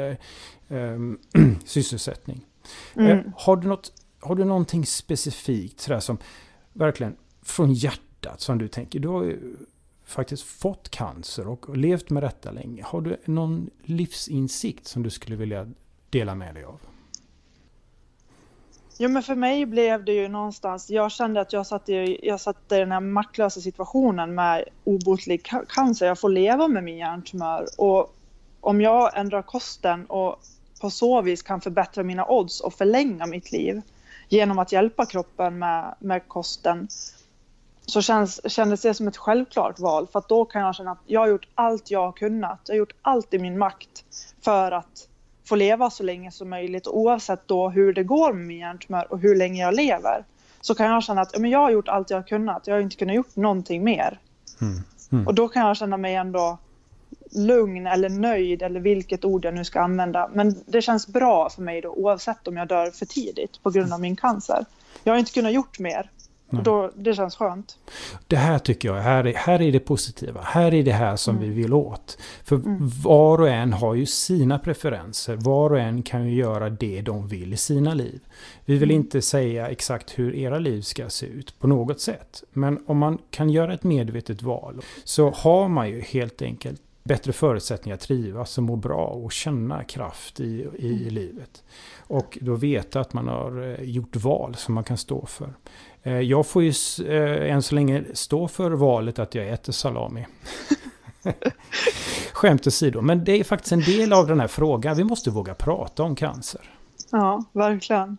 um, 0.67 1.19
sysselsättning. 1.65 2.41
Mm. 2.95 3.11
Uh, 3.11 3.23
har 3.35 3.55
du 3.55 3.67
något 3.67 3.91
har 4.19 4.35
du 4.35 4.45
någonting 4.45 4.85
specifikt 4.85 5.79
sådär 5.79 5.99
som 5.99 6.17
verkligen 6.73 7.15
från 7.41 7.73
hjärtat 7.73 8.41
som 8.41 8.57
du 8.57 8.67
tänker, 8.67 8.99
du 8.99 9.07
har 9.07 9.23
ju 9.23 9.55
faktiskt 10.05 10.43
fått 10.43 10.89
cancer 10.89 11.47
och 11.47 11.77
levt 11.77 12.09
med 12.09 12.23
detta 12.23 12.51
länge. 12.51 12.83
Har 12.83 13.01
du 13.01 13.17
någon 13.25 13.69
livsinsikt 13.83 14.87
som 14.87 15.03
du 15.03 15.09
skulle 15.09 15.35
vilja 15.35 15.67
dela 16.09 16.35
med 16.35 16.55
dig 16.55 16.63
av? 16.63 16.79
Jo, 19.01 19.09
men 19.09 19.23
för 19.23 19.35
mig 19.35 19.65
blev 19.65 20.05
det 20.05 20.13
ju 20.13 20.27
någonstans, 20.27 20.89
jag 20.89 21.11
kände 21.11 21.41
att 21.41 21.53
jag 21.53 21.67
satt 21.67 21.89
i, 21.89 22.19
jag 22.23 22.41
satt 22.41 22.71
i 22.71 22.75
den 22.75 22.91
här 22.91 22.99
maktlösa 22.99 23.61
situationen 23.61 24.35
med 24.35 24.63
obotlig 24.83 25.51
cancer. 25.69 26.05
Jag 26.05 26.19
får 26.19 26.29
leva 26.29 26.67
med 26.67 26.83
min 26.83 26.97
hjärntumör 26.97 27.65
och 27.77 28.15
om 28.61 28.81
jag 28.81 29.17
ändrar 29.17 29.41
kosten 29.41 30.05
och 30.05 30.41
på 30.81 30.89
så 30.89 31.21
vis 31.21 31.41
kan 31.41 31.61
förbättra 31.61 32.03
mina 32.03 32.25
odds 32.31 32.61
och 32.61 32.73
förlänga 32.73 33.25
mitt 33.25 33.51
liv 33.51 33.81
genom 34.29 34.59
att 34.59 34.71
hjälpa 34.71 35.05
kroppen 35.05 35.59
med, 35.59 35.95
med 35.99 36.27
kosten 36.27 36.87
så 37.85 38.01
känns, 38.01 38.51
kändes 38.51 38.81
det 38.81 38.93
som 38.93 39.07
ett 39.07 39.17
självklart 39.17 39.79
val 39.79 40.07
för 40.07 40.19
att 40.19 40.29
då 40.29 40.45
kan 40.45 40.61
jag 40.61 40.75
känna 40.75 40.91
att 40.91 41.01
jag 41.05 41.19
har 41.19 41.27
gjort 41.27 41.47
allt 41.55 41.91
jag 41.91 42.05
har 42.05 42.11
kunnat. 42.11 42.59
Jag 42.65 42.73
har 42.73 42.79
gjort 42.79 42.93
allt 43.01 43.33
i 43.33 43.39
min 43.39 43.57
makt 43.57 44.03
för 44.41 44.71
att 44.71 45.07
få 45.45 45.55
leva 45.55 45.89
så 45.89 46.03
länge 46.03 46.31
som 46.31 46.49
möjligt 46.49 46.87
oavsett 46.87 47.47
då 47.47 47.69
hur 47.69 47.93
det 47.93 48.03
går 48.03 48.33
med 48.33 48.45
min 48.45 48.57
hjärntumör 48.57 49.11
och 49.11 49.19
hur 49.19 49.35
länge 49.35 49.61
jag 49.61 49.73
lever. 49.73 50.25
Så 50.61 50.75
kan 50.75 50.85
jag 50.85 51.03
känna 51.03 51.21
att 51.21 51.39
men 51.39 51.49
jag 51.49 51.59
har 51.59 51.71
gjort 51.71 51.87
allt 51.87 52.09
jag 52.09 52.17
har 52.17 52.27
kunnat. 52.27 52.67
Jag 52.67 52.75
har 52.75 52.81
inte 52.81 52.95
kunnat 52.95 53.15
gjort 53.15 53.35
någonting 53.35 53.83
mer. 53.83 54.19
Mm. 54.61 54.83
Mm. 55.11 55.27
Och 55.27 55.33
då 55.33 55.47
kan 55.47 55.67
jag 55.67 55.77
känna 55.77 55.97
mig 55.97 56.15
ändå 56.15 56.57
lugn 57.31 57.87
eller 57.87 58.09
nöjd 58.09 58.61
eller 58.61 58.79
vilket 58.79 59.25
ord 59.25 59.45
jag 59.45 59.53
nu 59.53 59.65
ska 59.65 59.81
använda. 59.81 60.29
Men 60.33 60.55
det 60.65 60.81
känns 60.81 61.07
bra 61.07 61.49
för 61.49 61.61
mig 61.61 61.81
då 61.81 61.89
oavsett 61.89 62.47
om 62.47 62.57
jag 62.57 62.67
dör 62.67 62.91
för 62.91 63.05
tidigt 63.05 63.63
på 63.63 63.69
grund 63.69 63.93
av 63.93 64.01
min 64.01 64.15
cancer. 64.15 64.65
Jag 65.03 65.13
har 65.13 65.19
inte 65.19 65.31
kunnat 65.31 65.53
gjort 65.53 65.79
mer. 65.79 66.09
Då, 66.51 66.91
det 66.95 67.13
känns 67.13 67.35
skönt. 67.35 67.77
Det 68.27 68.35
här 68.35 68.59
tycker 68.59 68.89
jag, 68.89 68.95
här 69.01 69.27
är, 69.27 69.33
här 69.33 69.61
är 69.61 69.71
det 69.71 69.79
positiva. 69.79 70.41
Här 70.41 70.73
är 70.73 70.83
det 70.83 70.91
här 70.91 71.15
som 71.15 71.37
mm. 71.37 71.49
vi 71.49 71.55
vill 71.55 71.73
åt. 71.73 72.17
För 72.43 72.55
mm. 72.55 72.77
var 73.03 73.41
och 73.41 73.49
en 73.49 73.73
har 73.73 73.95
ju 73.95 74.05
sina 74.05 74.59
preferenser. 74.59 75.35
Var 75.35 75.69
och 75.69 75.79
en 75.79 76.03
kan 76.03 76.27
ju 76.27 76.35
göra 76.35 76.69
det 76.69 77.01
de 77.01 77.27
vill 77.27 77.53
i 77.53 77.57
sina 77.57 77.93
liv. 77.93 78.19
Vi 78.65 78.77
vill 78.77 78.91
mm. 78.91 79.01
inte 79.01 79.21
säga 79.21 79.69
exakt 79.69 80.19
hur 80.19 80.35
era 80.35 80.59
liv 80.59 80.81
ska 80.81 81.09
se 81.09 81.25
ut 81.25 81.59
på 81.59 81.67
något 81.67 82.01
sätt. 82.01 82.43
Men 82.53 82.83
om 82.87 82.97
man 82.97 83.17
kan 83.29 83.49
göra 83.49 83.73
ett 83.73 83.83
medvetet 83.83 84.41
val 84.41 84.81
så 85.03 85.29
har 85.29 85.67
man 85.67 85.89
ju 85.89 86.01
helt 86.01 86.41
enkelt 86.41 86.81
bättre 87.09 87.33
förutsättningar 87.33 87.95
att 87.95 88.01
trivas 88.01 88.57
och 88.57 88.63
må 88.63 88.75
bra 88.75 89.05
och 89.05 89.31
känna 89.31 89.83
kraft 89.83 90.39
i, 90.39 90.67
i 90.77 91.01
mm. 91.01 91.13
livet. 91.13 91.63
Och 91.97 92.37
då 92.41 92.55
veta 92.55 92.99
att 92.99 93.13
man 93.13 93.27
har 93.27 93.79
eh, 93.79 93.83
gjort 93.83 94.15
val 94.15 94.55
som 94.55 94.73
man 94.73 94.83
kan 94.83 94.97
stå 94.97 95.25
för. 95.25 95.53
Eh, 96.03 96.19
jag 96.19 96.47
får 96.47 96.63
ju 96.63 96.73
eh, 97.07 97.53
än 97.53 97.61
så 97.61 97.75
länge 97.75 98.03
stå 98.13 98.47
för 98.47 98.71
valet 98.71 99.19
att 99.19 99.35
jag 99.35 99.49
äter 99.49 99.73
salami. 99.73 100.25
Skämt 102.33 102.67
åsido, 102.67 103.01
men 103.01 103.23
det 103.23 103.39
är 103.39 103.43
faktiskt 103.43 103.71
en 103.71 103.81
del 103.81 104.13
av 104.13 104.27
den 104.27 104.39
här 104.39 104.47
frågan. 104.47 104.97
Vi 104.97 105.03
måste 105.03 105.29
våga 105.29 105.53
prata 105.53 106.03
om 106.03 106.15
cancer. 106.15 106.61
Ja, 107.11 107.43
verkligen. 107.53 108.17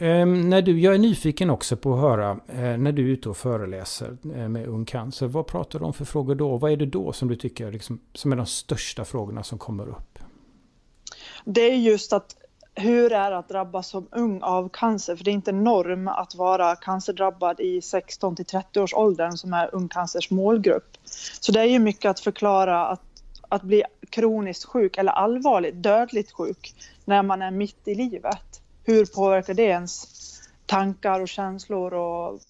Ehm, 0.00 0.50
när 0.50 0.62
du, 0.62 0.80
jag 0.80 0.94
är 0.94 0.98
nyfiken 0.98 1.50
också 1.50 1.76
på 1.76 1.94
att 1.94 2.00
höra, 2.00 2.30
eh, 2.30 2.78
när 2.78 2.92
du 2.92 3.08
är 3.08 3.12
ute 3.12 3.28
och 3.28 3.36
föreläser 3.36 4.16
eh, 4.34 4.48
med 4.48 4.66
Ung 4.66 4.84
Cancer, 4.84 5.26
vad 5.26 5.46
pratar 5.46 5.78
du 5.78 5.84
om 5.84 5.92
för 5.92 6.04
frågor 6.04 6.34
då? 6.34 6.56
Vad 6.56 6.72
är 6.72 6.76
det 6.76 6.86
då 6.86 7.12
som 7.12 7.28
du 7.28 7.36
tycker 7.36 7.72
liksom, 7.72 8.00
som 8.14 8.32
är 8.32 8.36
de 8.36 8.46
största 8.46 9.04
frågorna 9.04 9.42
som 9.42 9.58
kommer 9.58 9.88
upp? 9.88 10.18
Det 11.44 11.60
är 11.60 11.76
just 11.76 12.12
att 12.12 12.36
hur 12.74 13.12
är 13.12 13.30
det 13.30 13.38
att 13.38 13.48
drabbas 13.48 13.88
som 13.88 14.08
ung 14.10 14.42
av 14.42 14.68
cancer? 14.72 15.16
För 15.16 15.24
det 15.24 15.30
är 15.30 15.32
inte 15.32 15.52
norm 15.52 16.08
att 16.08 16.34
vara 16.34 16.76
cancerdrabbad 16.76 17.60
i 17.60 17.82
16 17.82 18.36
till 18.36 18.44
30 18.44 18.80
års 18.80 18.94
åldern 18.94 19.36
som 19.36 19.52
är 19.52 19.74
Ung 19.74 19.88
Cancers 19.88 20.30
målgrupp. 20.30 20.96
Så 21.40 21.52
det 21.52 21.60
är 21.60 21.64
ju 21.64 21.78
mycket 21.78 22.10
att 22.10 22.20
förklara 22.20 22.86
att, 22.86 23.02
att 23.48 23.62
bli 23.62 23.82
kroniskt 24.10 24.64
sjuk 24.64 24.98
eller 24.98 25.12
allvarligt 25.12 25.82
dödligt 25.82 26.32
sjuk 26.32 26.74
när 27.04 27.22
man 27.22 27.42
är 27.42 27.50
mitt 27.50 27.88
i 27.88 27.94
livet. 27.94 28.47
Hur 28.88 29.06
påverkar 29.06 29.54
det 29.54 29.62
ens 29.62 30.06
tankar 30.66 31.20
och 31.20 31.28
känslor 31.28 31.94
och 31.94 32.40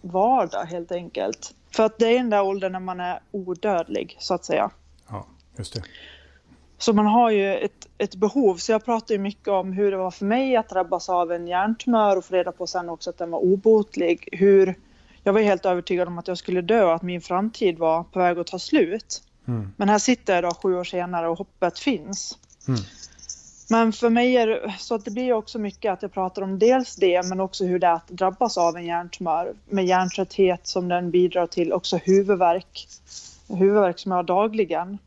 vardag 0.00 0.64
helt 0.64 0.92
enkelt? 0.92 1.54
För 1.70 1.84
att 1.84 1.98
det 1.98 2.06
är 2.06 2.18
den 2.18 2.30
där 2.30 2.42
åldern 2.42 2.72
när 2.72 2.80
man 2.80 3.00
är 3.00 3.20
odödlig 3.30 4.16
så 4.20 4.34
att 4.34 4.44
säga. 4.44 4.70
Ja, 5.08 5.26
just 5.56 5.74
det. 5.74 5.82
Så 6.78 6.92
man 6.92 7.06
har 7.06 7.30
ju 7.30 7.54
ett, 7.54 7.88
ett 7.98 8.14
behov. 8.14 8.56
Så 8.56 8.72
jag 8.72 8.84
pratar 8.84 9.14
ju 9.14 9.18
mycket 9.18 9.48
om 9.48 9.72
hur 9.72 9.90
det 9.90 9.96
var 9.96 10.10
för 10.10 10.24
mig 10.24 10.56
att 10.56 10.68
drabbas 10.68 11.08
av 11.08 11.32
en 11.32 11.46
hjärntumör 11.46 12.16
och 12.16 12.24
få 12.24 12.34
reda 12.34 12.52
på 12.52 12.66
sen 12.66 12.88
också 12.88 13.10
att 13.10 13.18
den 13.18 13.30
var 13.30 13.38
obotlig. 13.38 14.28
Hur 14.32 14.74
jag 15.22 15.32
var 15.32 15.40
helt 15.40 15.66
övertygad 15.66 16.08
om 16.08 16.18
att 16.18 16.28
jag 16.28 16.38
skulle 16.38 16.60
dö 16.60 16.84
och 16.84 16.94
att 16.94 17.02
min 17.02 17.20
framtid 17.20 17.78
var 17.78 18.02
på 18.02 18.18
väg 18.18 18.38
att 18.38 18.46
ta 18.46 18.58
slut. 18.58 19.22
Mm. 19.48 19.72
Men 19.76 19.88
här 19.88 19.98
sitter 19.98 20.34
jag 20.34 20.44
då 20.44 20.50
sju 20.50 20.76
år 20.76 20.84
senare 20.84 21.28
och 21.28 21.38
hoppet 21.38 21.78
finns. 21.78 22.38
Mm. 22.68 22.80
Men 23.70 23.92
för 23.92 24.10
mig 24.10 24.36
är 24.36 24.46
det 24.46 24.74
så 24.78 24.94
att 24.94 25.04
det 25.04 25.10
blir 25.10 25.32
också 25.32 25.58
mycket 25.58 25.92
att 25.92 26.02
jag 26.02 26.12
pratar 26.12 26.42
om 26.42 26.58
dels 26.58 26.96
det 26.96 27.28
men 27.28 27.40
också 27.40 27.64
hur 27.64 27.78
det 27.78 27.86
är 27.86 27.92
att 27.92 28.08
drabbas 28.08 28.58
av 28.58 28.76
en 28.76 28.86
hjärntumör 28.86 29.52
med 29.66 29.86
hjärntrötthet 29.86 30.66
som 30.66 30.88
den 30.88 31.10
bidrar 31.10 31.46
till, 31.46 31.72
också 31.72 31.96
huvudvärk. 31.96 32.88
Huvudvärk 33.48 33.98
som 33.98 34.12
jag 34.12 34.18
har 34.18 34.22
dagligen 34.22 34.98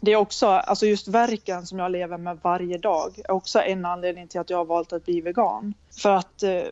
det 0.00 0.12
är 0.12 0.16
också, 0.16 0.46
alltså 0.46 0.86
just 0.86 1.08
verken 1.08 1.66
som 1.66 1.78
jag 1.78 1.92
lever 1.92 2.18
med 2.18 2.38
varje 2.42 2.78
dag 2.78 3.12
är 3.24 3.30
också 3.30 3.60
en 3.60 3.84
anledning 3.84 4.28
till 4.28 4.40
att 4.40 4.50
jag 4.50 4.58
har 4.58 4.64
valt 4.64 4.92
att 4.92 5.04
bli 5.04 5.20
vegan. 5.20 5.74
För 6.02 6.10
att 6.10 6.42
eh, 6.42 6.62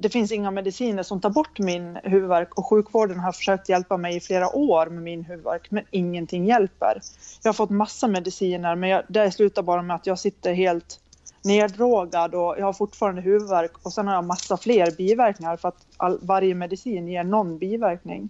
det 0.00 0.08
finns 0.08 0.32
inga 0.32 0.50
mediciner 0.50 1.02
som 1.02 1.20
tar 1.20 1.30
bort 1.30 1.58
min 1.58 1.98
huvudvärk 2.04 2.54
och 2.54 2.66
sjukvården 2.66 3.20
har 3.20 3.32
försökt 3.32 3.68
hjälpa 3.68 3.96
mig 3.96 4.16
i 4.16 4.20
flera 4.20 4.56
år 4.56 4.86
med 4.86 5.02
min 5.02 5.24
huvudvärk 5.24 5.70
men 5.70 5.84
ingenting 5.90 6.46
hjälper. 6.46 7.00
Jag 7.42 7.48
har 7.48 7.52
fått 7.52 7.70
massa 7.70 8.08
mediciner 8.08 8.74
men 8.74 8.90
jag, 8.90 9.02
det 9.08 9.30
slutar 9.30 9.62
bara 9.62 9.82
med 9.82 9.96
att 9.96 10.06
jag 10.06 10.18
sitter 10.18 10.52
helt 10.52 11.00
neddrogad 11.42 12.34
och 12.34 12.54
jag 12.58 12.64
har 12.64 12.72
fortfarande 12.72 13.22
huvudvärk 13.22 13.72
och 13.82 13.92
sen 13.92 14.06
har 14.06 14.14
jag 14.14 14.24
massa 14.24 14.56
fler 14.56 14.90
biverkningar 14.90 15.56
för 15.56 15.68
att 15.68 15.86
all, 15.96 16.18
varje 16.22 16.54
medicin 16.54 17.08
ger 17.08 17.24
någon 17.24 17.58
biverkning. 17.58 18.28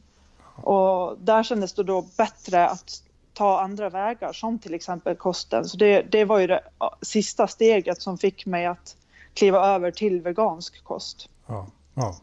Och 0.55 1.19
där 1.19 1.43
kändes 1.43 1.73
det 1.73 1.83
då 1.83 2.07
bättre 2.17 2.69
att 2.69 3.03
ta 3.33 3.61
andra 3.61 3.91
vägar 3.91 4.33
som 4.33 4.59
till 4.59 4.75
exempel 4.75 5.17
kosten. 5.17 5.65
Så 5.65 5.77
det, 5.77 6.03
det 6.03 6.25
var 6.25 6.39
ju 6.39 6.47
det 6.47 6.61
sista 7.03 7.47
steget 7.47 8.03
som 8.03 8.19
fick 8.19 8.47
mig 8.47 8.67
att 8.67 8.97
kliva 9.35 9.67
över 9.67 9.91
till 9.91 10.21
vegansk 10.21 10.85
kost. 10.85 11.29
Ja, 11.51 11.67
ja. 11.95 12.17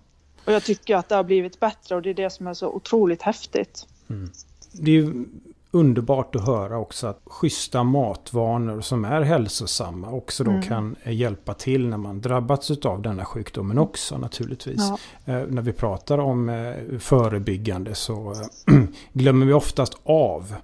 Och 0.46 0.53
jag 0.53 0.63
tycker 0.63 0.96
att 0.96 1.10
det 1.10 1.15
har 1.15 1.24
blivit 1.24 1.60
bättre 1.60 1.96
och 1.96 2.01
det 2.01 2.10
är 2.10 2.13
det 2.13 2.29
som 2.29 2.48
är 2.48 2.53
så 2.53 2.69
otroligt 2.69 3.22
häftigt. 3.22 3.88
Mm. 4.10 4.31
Det 4.72 4.98
är 4.98 5.25
underbart 5.72 6.36
att 6.36 6.46
höra 6.46 6.77
också 6.77 7.07
att 7.07 7.22
schyssta 7.25 7.84
matvanor 7.84 8.81
som 8.81 9.05
är 9.05 9.22
hälsosamma 9.22 10.10
också 10.10 10.43
då 10.43 10.51
mm. 10.51 10.63
kan 10.63 10.96
hjälpa 11.05 11.53
till 11.53 11.88
när 11.88 11.98
man 11.98 12.22
drabbats 12.22 12.72
av 12.72 13.01
denna 13.01 13.25
sjukdomen 13.25 13.77
också 13.77 14.17
naturligtvis. 14.17 14.81
Ja. 15.25 15.34
Eh, 15.34 15.48
när 15.48 15.62
vi 15.62 15.74
pratar 15.74 16.17
om 16.17 16.50
eh, 16.50 17.00
förebyggande 17.00 17.96
så 17.96 18.34
eh, 18.67 18.84
glömmer 19.13 19.46
vi 19.46 19.53
oftast 19.53 19.98
av 20.03 20.55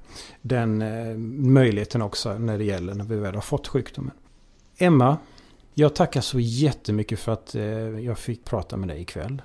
den 0.42 0.82
eh, 0.82 1.18
möjligheten 1.48 2.02
också 2.02 2.34
när 2.34 2.58
det 2.58 2.64
gäller 2.64 2.94
när 2.94 3.06
vi 3.06 3.16
väl 3.16 3.36
har 3.36 3.42
fått 3.42 3.68
sjukdomen. 3.68 4.12
Emma, 4.78 5.18
jag 5.74 5.96
tackar 5.96 6.22
så 6.22 6.40
jättemycket 6.40 7.20
för 7.20 7.32
att 7.32 7.56
eh, 7.56 7.64
jag 8.00 8.20
fick 8.20 8.46
prata 8.46 8.78
med 8.78 8.88
dig 8.88 9.02
ikväll. 9.02 9.42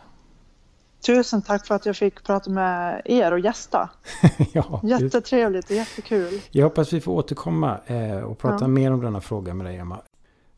Tusen 1.07 1.43
tack 1.43 1.67
för 1.67 1.75
att 1.75 1.87
jag 1.87 1.97
fick 1.97 2.25
prata 2.25 2.51
med 2.51 3.03
er 3.05 3.33
och 3.33 3.41
gästa. 3.41 3.91
ja, 4.53 4.81
Jättetrevligt 4.85 5.71
och 5.71 5.77
jättekul. 5.77 6.41
Jag 6.51 6.65
hoppas 6.65 6.93
vi 6.93 7.01
får 7.01 7.13
återkomma 7.13 7.79
eh, 7.87 8.19
och 8.19 8.39
prata 8.39 8.65
ja. 8.65 8.69
mer 8.69 8.93
om 8.93 9.01
denna 9.01 9.21
fråga 9.21 9.55
med 9.55 9.67
dig 9.67 9.77
Emma. 9.77 10.01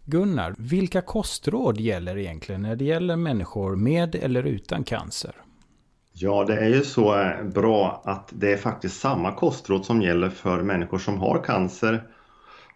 Gunnar, 0.04 0.54
vilka 0.58 1.00
kostråd 1.00 1.80
gäller 1.80 2.18
egentligen 2.18 2.62
när 2.62 2.76
det 2.76 2.84
gäller 2.84 3.16
människor 3.16 3.76
med 3.76 4.14
eller 4.14 4.42
utan 4.42 4.84
cancer? 4.84 5.34
Ja, 6.12 6.44
det 6.44 6.56
är 6.56 6.68
ju 6.68 6.84
så 6.84 7.20
eh, 7.20 7.44
bra 7.44 8.02
att 8.04 8.28
det 8.32 8.52
är 8.52 8.56
faktiskt 8.56 9.00
samma 9.00 9.34
kostråd 9.34 9.84
som 9.84 10.02
gäller 10.02 10.28
för 10.30 10.62
människor 10.62 10.98
som 10.98 11.18
har 11.18 11.42
cancer 11.44 12.02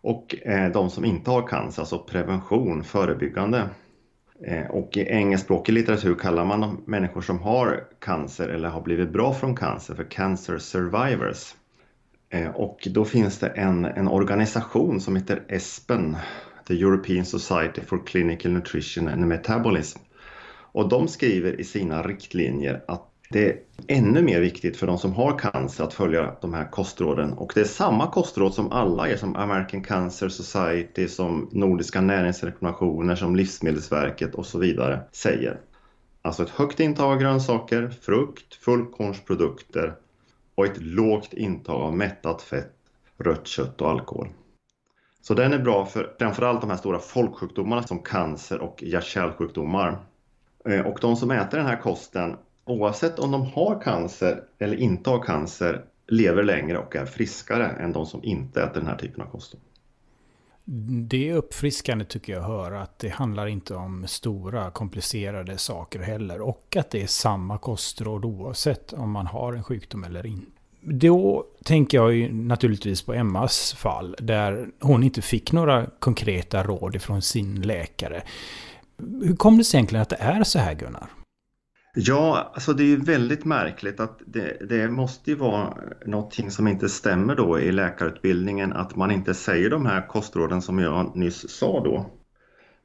och 0.05 0.35
eh, 0.43 0.73
de 0.73 0.91
som 0.91 1.05
inte 1.05 1.31
har 1.31 1.49
cancer, 1.49 1.83
alltså 1.83 1.99
prevention, 1.99 2.85
förebyggande. 2.85 3.69
Eh, 4.47 4.67
och 4.67 4.97
i 4.97 5.09
engelskspråkig 5.09 5.73
litteratur 5.73 6.15
kallar 6.15 6.45
man 6.45 6.61
de 6.61 6.83
människor 6.87 7.21
som 7.21 7.39
har 7.39 7.85
cancer 7.99 8.49
eller 8.49 8.69
har 8.69 8.81
blivit 8.81 9.11
bra 9.11 9.35
från 9.35 9.57
cancer 9.57 9.95
för 9.95 10.05
cancer 10.05 10.59
survivors. 10.59 11.55
Eh, 12.31 12.51
och 12.51 12.89
då 12.91 13.05
finns 13.05 13.39
det 13.39 13.47
en, 13.47 13.85
en 13.85 14.09
organisation 14.09 15.01
som 15.01 15.17
heter 15.17 15.43
ESPEN, 15.49 16.17
The 16.69 16.75
European 16.75 17.25
Society 17.25 17.81
for 17.81 18.07
Clinical 18.07 18.53
Nutrition 18.53 19.09
and 19.09 19.27
Metabolism. 19.27 19.99
Och 20.73 20.89
de 20.89 21.09
skriver 21.09 21.61
i 21.61 21.65
sina 21.65 22.03
riktlinjer 22.03 22.85
att 22.89 23.14
det 23.35 23.49
är 23.49 23.59
ännu 23.89 24.23
mer 24.23 24.41
viktigt 24.41 24.77
för 24.77 24.87
de 24.87 24.99
som 24.99 25.13
har 25.13 25.39
cancer 25.39 25.85
att 25.85 25.95
följa 25.95 26.37
de 26.41 26.55
här 26.55 26.71
kostråden 26.71 27.33
och 27.33 27.53
det 27.55 27.61
är 27.61 27.65
samma 27.65 28.11
kostråd 28.11 28.55
som 28.55 28.73
alla 28.73 29.09
är 29.09 29.17
som 29.17 29.37
American 29.37 29.83
Cancer 29.83 30.29
Society, 30.29 31.09
som 31.09 31.49
Nordiska 31.53 32.01
näringsrekommendationer, 32.01 33.17
som 33.17 33.37
Livsmedelsverket 33.37 34.35
och 34.35 34.47
så 34.47 34.59
vidare 34.59 35.01
säger. 35.13 35.61
Alltså 36.23 36.43
ett 36.43 36.51
högt 36.51 36.81
intag 36.81 37.13
av 37.13 37.19
grönsaker, 37.19 37.89
frukt, 38.01 38.55
fullkornsprodukter 38.55 39.95
och 40.55 40.65
ett 40.65 40.83
lågt 40.83 41.33
intag 41.33 41.83
av 41.83 41.97
mättat 41.97 42.43
fett, 42.43 42.73
rött 43.19 43.47
kött 43.47 43.81
och 43.81 43.91
alkohol. 43.91 44.29
Så 45.23 45.35
den 45.35 45.53
är 45.53 45.59
bra 45.59 45.87
för 45.87 46.15
framförallt 46.19 46.61
de 46.61 46.71
här 46.71 46.77
stora 46.77 46.99
folksjukdomarna 46.99 47.83
som 47.83 47.99
cancer 47.99 48.61
och 48.61 48.83
hjärt-kärlsjukdomar. 48.83 49.99
Eh, 50.69 50.81
och 50.81 50.99
de 51.01 51.17
som 51.17 51.31
äter 51.31 51.59
den 51.59 51.67
här 51.67 51.81
kosten, 51.81 52.37
oavsett 52.65 53.19
om 53.19 53.31
de 53.31 53.47
har 53.47 53.81
cancer 53.81 54.43
eller 54.59 54.77
inte 54.77 55.11
har 55.11 55.23
cancer, 55.23 55.85
lever 56.07 56.43
längre 56.43 56.79
och 56.79 56.97
är 56.97 57.07
friskare 57.07 57.67
än 57.67 57.93
de 57.93 58.07
som 58.07 58.25
inte 58.25 58.63
äter 58.63 58.81
den 58.81 58.87
här 58.87 58.97
typen 58.97 59.23
av 59.23 59.27
kost. 59.27 59.55
Det 61.09 61.31
är 61.31 61.35
uppfriskande 61.35 62.05
tycker 62.05 62.33
jag 62.33 62.43
att 62.43 62.49
höra 62.49 62.83
att 62.83 62.99
det 62.99 63.09
handlar 63.09 63.47
inte 63.47 63.75
om 63.75 64.07
stora 64.07 64.71
komplicerade 64.71 65.59
saker 65.59 66.01
heller. 66.01 66.41
Och 66.41 66.77
att 66.77 66.91
det 66.91 67.03
är 67.03 67.07
samma 67.07 67.59
kostråd 67.59 68.25
oavsett 68.25 68.93
om 68.93 69.11
man 69.11 69.27
har 69.27 69.53
en 69.53 69.63
sjukdom 69.63 70.05
eller 70.05 70.27
inte. 70.27 70.51
Då 70.81 71.45
tänker 71.65 71.99
jag 71.99 72.15
ju 72.15 72.33
naturligtvis 72.33 73.03
på 73.03 73.15
Emmas 73.15 73.73
fall 73.73 74.17
där 74.19 74.69
hon 74.81 75.03
inte 75.03 75.23
fick 75.23 75.53
några 75.53 75.87
konkreta 75.99 76.63
råd 76.63 76.97
ifrån 76.97 77.23
sin 77.23 77.63
läkare. 77.63 78.23
Hur 78.99 79.37
kom 79.37 79.59
det 79.59 79.65
sig 79.65 79.79
egentligen 79.79 80.03
att 80.03 80.09
det 80.09 80.17
är 80.17 80.45
så 80.45 80.59
här 80.59 80.75
Gunnar? 80.75 81.11
Ja, 81.97 82.51
alltså 82.55 82.73
det 82.73 82.83
är 82.83 82.87
ju 82.87 82.97
väldigt 82.97 83.45
märkligt 83.45 84.01
att 84.01 84.19
det, 84.27 84.69
det, 84.69 84.89
måste 84.89 85.31
ju 85.31 85.37
vara 85.37 85.75
någonting 86.07 86.51
som 86.51 86.69
inte 86.69 86.89
stämmer 86.89 87.35
då 87.35 87.61
i 87.61 87.73
läkarutbildningen 87.73 88.73
att 88.73 88.97
man 88.97 89.11
inte 89.11 89.35
säger 89.35 89.71
de 89.71 89.87
här 89.87 90.07
kostråden 90.07 90.63
som 90.63 90.79
jag 90.79 91.17
nyss 91.17 91.49
sa 91.51 91.85
då. 91.85 92.07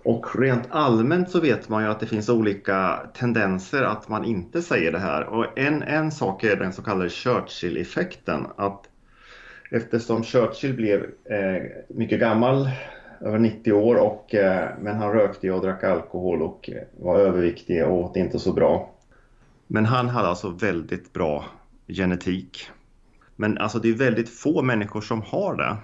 Och 0.04 0.40
rent 0.40 0.68
allmänt 0.70 1.30
så 1.30 1.40
vet 1.40 1.70
man 1.70 1.84
ju 1.84 1.90
att 1.90 2.00
det 2.00 2.06
finns 2.06 2.30
olika 2.30 3.00
tendenser 3.14 3.84
att 3.84 4.10
man 4.10 4.26
inte 4.26 4.62
säger 4.62 4.92
det 4.92 5.00
här. 5.00 5.24
Och 5.24 5.60
en, 5.60 5.84
en 5.84 6.12
sak 6.12 6.44
är 6.44 6.56
den 6.56 6.74
så 6.74 6.82
kallade 6.82 7.10
Churchill-effekten. 7.10 8.48
Att 8.56 8.90
eftersom 9.72 10.24
Churchill 10.24 10.74
blev 10.74 11.00
eh, 11.04 11.64
mycket 11.90 12.20
gammal, 12.20 12.70
över 13.22 13.40
90 13.40 13.74
år, 13.74 13.96
och, 13.96 14.36
eh, 14.36 14.70
men 14.82 14.96
han 14.96 15.12
rökte 15.12 15.52
och 15.52 15.62
drack 15.62 15.84
alkohol 15.84 16.42
och 16.42 16.70
eh, 16.70 16.84
var 17.00 17.20
överviktig 17.20 17.86
och 17.86 17.94
åt 17.94 18.18
inte 18.18 18.40
så 18.40 18.54
bra. 18.54 18.96
Men 19.72 19.86
han 19.86 20.10
hade 20.10 20.28
alltså 20.28 20.50
väldigt 20.50 21.14
bra 21.14 21.46
genetik. 21.88 22.70
Men 23.36 23.58
alltså 23.58 23.80
det 23.80 23.90
är 23.90 23.94
väldigt 23.94 24.30
få 24.30 24.62
människor 24.62 25.02
som 25.02 25.22
har 25.22 25.56
det. 25.56 25.78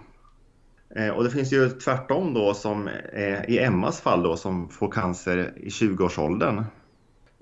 Eh, 1.02 1.10
och 1.10 1.24
det 1.24 1.30
finns 1.30 1.54
ju 1.54 1.70
tvärtom 1.70 2.34
då 2.34 2.54
som 2.54 2.88
eh, 3.14 3.46
i 3.46 3.60
Emmas 3.60 4.02
fall 4.02 4.24
då 4.24 4.38
som 4.38 4.70
får 4.70 4.92
cancer 4.92 5.54
i 5.58 5.70
20-årsåldern. 5.70 6.64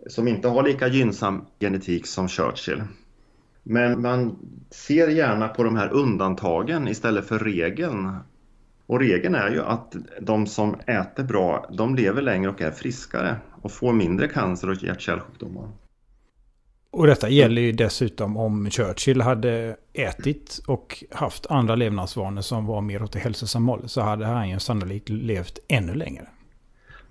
Som 0.07 0.27
inte 0.27 0.47
har 0.47 0.63
lika 0.63 0.87
gynnsam 0.87 1.45
genetik 1.59 2.07
som 2.07 2.27
Churchill. 2.27 2.83
Men 3.63 4.01
man 4.01 4.39
ser 4.71 5.07
gärna 5.07 5.47
på 5.47 5.63
de 5.63 5.75
här 5.75 5.93
undantagen 5.93 6.87
istället 6.87 7.27
för 7.27 7.39
regeln. 7.39 8.17
Och 8.85 8.99
regeln 8.99 9.35
är 9.35 9.49
ju 9.49 9.61
att 9.61 9.95
de 10.21 10.47
som 10.47 10.75
äter 10.87 11.23
bra, 11.23 11.69
de 11.77 11.95
lever 11.95 12.21
längre 12.21 12.49
och 12.49 12.61
är 12.61 12.71
friskare 12.71 13.35
och 13.61 13.71
får 13.71 13.93
mindre 13.93 14.27
cancer 14.27 14.69
och 14.69 14.83
hjärt-kärlsjukdomar. 14.83 15.69
Och 16.93 17.07
detta 17.07 17.29
gäller 17.29 17.61
ju 17.61 17.71
dessutom 17.71 18.37
om 18.37 18.69
Churchill 18.69 19.21
hade 19.21 19.75
ätit 19.93 20.61
och 20.67 21.03
haft 21.11 21.45
andra 21.45 21.75
levnadsvanor 21.75 22.41
som 22.41 22.65
var 22.65 22.81
mer 22.81 23.03
åt 23.03 23.11
det 23.11 23.19
hälsosamma 23.19 23.71
hållet 23.71 23.91
så 23.91 24.01
hade 24.01 24.25
han 24.25 24.49
ju 24.49 24.59
sannolikt 24.59 25.09
levt 25.09 25.59
ännu 25.67 25.93
längre. 25.93 26.27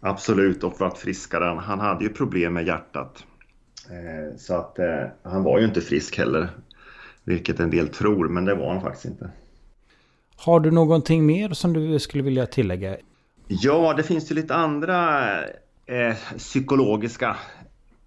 Absolut 0.01 0.65
och 0.65 0.81
varit 0.81 0.99
friskare. 0.99 1.61
Han 1.61 1.81
hade 1.81 2.05
ju 2.05 2.11
problem 2.11 2.55
med 2.55 2.67
hjärtat. 2.67 3.25
Eh, 3.91 4.37
så 4.39 4.55
att 4.55 4.79
eh, 4.79 5.05
han 5.23 5.43
var 5.43 5.59
ju 5.59 5.65
inte 5.65 5.81
frisk 5.81 6.19
heller. 6.19 6.49
Vilket 7.25 7.61
en 7.61 7.71
del 7.71 7.89
tror, 7.89 8.29
men 8.29 8.45
det 8.45 8.55
var 8.55 8.73
han 8.73 8.83
faktiskt 8.83 9.05
inte. 9.05 9.31
Har 10.37 10.61
du 10.61 10.71
någonting 10.71 11.27
mer 11.27 11.49
som 11.49 11.73
du 11.73 11.99
skulle 11.99 12.23
vilja 12.23 12.47
tillägga? 12.47 12.97
Ja, 13.49 13.95
det 13.97 14.03
finns 14.03 14.31
ju 14.31 14.35
lite 14.35 14.55
andra 14.55 15.29
eh, 15.87 16.14
psykologiska 16.38 17.37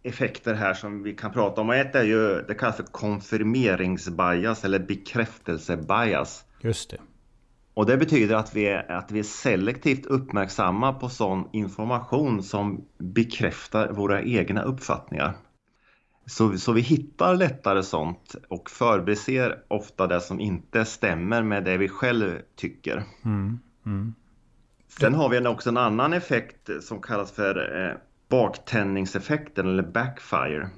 effekter 0.05 0.53
här 0.53 0.73
som 0.73 1.03
vi 1.03 1.13
kan 1.13 1.31
prata 1.31 1.61
om. 1.61 1.69
Och 1.69 1.75
ett 1.75 1.95
är 1.95 2.03
ju, 2.03 2.41
det 2.41 2.53
kallas 2.53 2.75
för 2.75 2.83
konfirmeringsbias 2.83 4.65
eller 4.65 4.79
bekräftelsebias. 4.79 6.45
Just 6.61 6.89
det. 6.89 6.97
Och 7.73 7.85
det 7.85 7.97
betyder 7.97 8.35
att 8.35 8.55
vi, 8.55 8.65
är, 8.65 8.91
att 8.91 9.11
vi 9.11 9.19
är 9.19 9.23
selektivt 9.23 10.05
uppmärksamma 10.05 10.93
på 10.93 11.09
sån 11.09 11.49
information 11.53 12.43
som 12.43 12.85
bekräftar 12.97 13.91
våra 13.91 14.21
egna 14.21 14.63
uppfattningar. 14.63 15.33
Så, 16.25 16.57
så 16.57 16.71
vi 16.71 16.81
hittar 16.81 17.35
lättare 17.35 17.83
sånt 17.83 18.35
och 18.47 18.69
förbiser 18.69 19.63
ofta 19.67 20.07
det 20.07 20.21
som 20.21 20.39
inte 20.39 20.85
stämmer 20.85 21.43
med 21.43 21.63
det 21.63 21.77
vi 21.77 21.89
själv 21.89 22.41
tycker. 22.55 23.03
Mm, 23.25 23.59
mm. 23.85 24.13
Sen 24.99 25.13
har 25.13 25.29
vi 25.29 25.47
också 25.47 25.69
en 25.69 25.77
annan 25.77 26.13
effekt 26.13 26.69
som 26.81 27.01
kallas 27.01 27.31
för 27.31 27.85
eh, 27.85 27.95
baktändningseffekten 28.29 29.67
eller 29.67 29.83
backfire. 29.83 30.69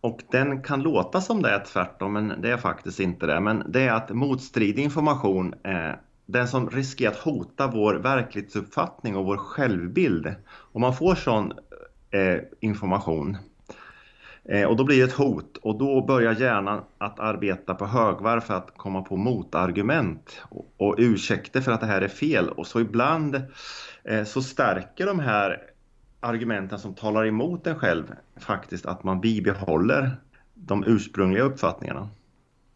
Och 0.00 0.20
den 0.30 0.62
kan 0.62 0.82
låta 0.82 1.20
som 1.20 1.42
det 1.42 1.50
är 1.50 1.64
tvärtom, 1.64 2.12
men 2.12 2.40
det 2.42 2.50
är 2.50 2.56
faktiskt 2.56 3.00
inte 3.00 3.26
det. 3.26 3.40
Men 3.40 3.62
det 3.68 3.80
är 3.80 3.92
att 3.92 4.10
motstridig 4.10 4.82
information 4.82 5.54
eh, 5.62 5.92
den 6.26 6.48
som 6.48 6.70
riskerar 6.70 7.10
att 7.10 7.18
hota 7.18 7.66
vår 7.66 7.94
verklighetsuppfattning 7.94 9.16
och 9.16 9.24
vår 9.24 9.36
självbild. 9.36 10.34
Om 10.72 10.80
man 10.80 10.96
får 10.96 11.14
sån 11.14 11.52
eh, 12.10 12.38
information 12.60 13.36
eh, 14.44 14.64
och 14.64 14.76
då 14.76 14.84
blir 14.84 14.98
det 14.98 15.04
ett 15.04 15.12
hot 15.12 15.56
och 15.56 15.78
då 15.78 16.06
börjar 16.06 16.34
hjärnan 16.34 16.84
att 16.98 17.20
arbeta 17.20 17.74
på 17.74 17.86
högvarv 17.86 18.40
för 18.40 18.54
att 18.54 18.72
komma 18.76 19.02
på 19.02 19.16
motargument 19.16 20.42
och, 20.48 20.74
och 20.76 20.94
ursäkter 20.98 21.60
för 21.60 21.72
att 21.72 21.80
det 21.80 21.86
här 21.86 22.02
är 22.02 22.08
fel. 22.08 22.48
Och 22.48 22.66
så 22.66 22.80
ibland 22.80 23.42
eh, 24.04 24.24
så 24.24 24.42
stärker 24.42 25.06
de 25.06 25.20
här 25.20 25.73
argumenten 26.24 26.78
som 26.78 26.94
talar 26.94 27.26
emot 27.26 27.66
en 27.66 27.78
själv 27.78 28.14
faktiskt 28.36 28.86
att 28.86 29.04
man 29.04 29.20
bibehåller 29.20 30.16
de 30.54 30.84
ursprungliga 30.86 31.44
uppfattningarna. 31.44 32.08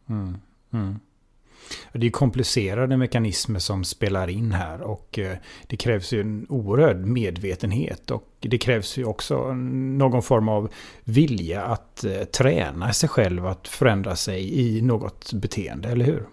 Mm, 0.09 0.37
mm. 0.73 1.01
Det 1.93 2.07
är 2.07 2.11
komplicerade 2.11 2.97
mekanismer 2.97 3.59
som 3.59 3.85
spelar 3.85 4.29
in 4.29 4.53
här 4.53 4.83
och 4.83 5.19
eh, 5.19 5.37
det 5.67 5.77
krävs 5.77 6.13
ju 6.13 6.21
en 6.21 6.47
oerhörd 6.49 6.97
medvetenhet 6.97 8.11
och 8.11 8.29
det 8.41 8.59
krävs 8.59 8.99
ju 8.99 9.05
också 9.05 9.53
någon 9.53 10.23
form 10.23 10.49
av 10.49 10.71
vilja 11.05 11.63
att 11.63 12.05
eh, 12.05 12.25
träna 12.25 12.93
sig 12.93 13.09
själv 13.09 13.47
att 13.47 13.69
förändra 13.69 14.17
sig 14.17 14.61
i 14.61 14.83
något 14.83 15.33
beteende, 15.33 15.89
eller 15.89 16.05
hur? 16.05 16.27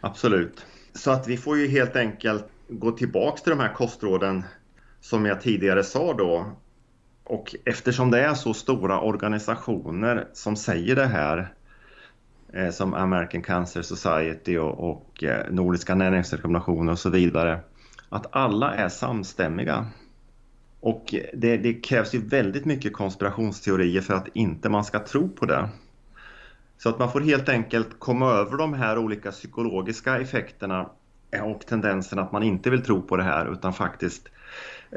Absolut. 0.00 0.64
Så 0.94 1.10
att 1.10 1.28
vi 1.28 1.36
får 1.36 1.58
ju 1.58 1.68
helt 1.68 1.96
enkelt 1.96 2.44
gå 2.68 2.90
tillbaks 2.90 3.42
till 3.42 3.50
de 3.50 3.60
här 3.60 3.74
kostråden 3.74 4.44
som 5.10 5.26
jag 5.26 5.40
tidigare 5.40 5.84
sa 5.84 6.14
då. 6.14 6.52
Och 7.24 7.54
eftersom 7.64 8.10
det 8.10 8.20
är 8.20 8.34
så 8.34 8.54
stora 8.54 9.00
organisationer 9.00 10.26
som 10.32 10.56
säger 10.56 10.96
det 10.96 11.06
här 11.06 11.54
eh, 12.52 12.70
som 12.70 12.94
American 12.94 13.42
Cancer 13.42 13.82
Society 13.82 14.56
och, 14.56 14.90
och 14.90 15.24
eh, 15.24 15.50
Nordiska 15.50 15.94
näringsrekommendationer 15.94 16.92
och 16.92 16.98
så 16.98 17.10
vidare. 17.10 17.60
Att 18.08 18.36
alla 18.36 18.74
är 18.74 18.88
samstämmiga. 18.88 19.86
Och 20.80 21.14
det, 21.34 21.56
det, 21.56 21.74
krävs 21.74 22.14
ju 22.14 22.28
väldigt 22.28 22.64
mycket 22.64 22.92
konspirationsteorier 22.92 24.00
för 24.00 24.14
att 24.14 24.28
inte 24.32 24.68
man 24.68 24.84
ska 24.84 24.98
tro 24.98 25.28
på 25.28 25.46
det. 25.46 25.68
Så 26.78 26.88
att 26.88 26.98
man 26.98 27.12
får 27.12 27.20
helt 27.20 27.48
enkelt 27.48 27.98
komma 27.98 28.30
över 28.30 28.56
de 28.56 28.74
här 28.74 28.98
olika 28.98 29.30
psykologiska 29.30 30.18
effekterna 30.18 30.90
och 31.42 31.60
tendensen 31.66 32.18
att 32.18 32.32
man 32.32 32.42
inte 32.42 32.70
vill 32.70 32.84
tro 32.84 33.02
på 33.02 33.16
det 33.16 33.22
här 33.22 33.52
utan 33.52 33.72
faktiskt 33.72 34.28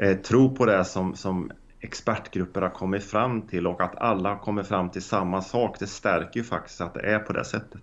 eh, 0.00 0.16
tro 0.16 0.54
på 0.54 0.66
det 0.66 0.84
som, 0.84 1.14
som 1.14 1.50
expertgrupper 1.80 2.62
har 2.62 2.70
kommit 2.70 3.04
fram 3.04 3.42
till 3.42 3.66
och 3.66 3.80
att 3.80 3.96
alla 3.96 4.28
har 4.28 4.38
kommit 4.38 4.66
fram 4.66 4.90
till 4.90 5.02
samma 5.02 5.42
sak. 5.42 5.76
Det 5.78 5.86
stärker 5.86 6.40
ju 6.40 6.44
faktiskt 6.44 6.80
att 6.80 6.94
det 6.94 7.00
är 7.00 7.18
på 7.18 7.32
det 7.32 7.44
sättet. 7.44 7.82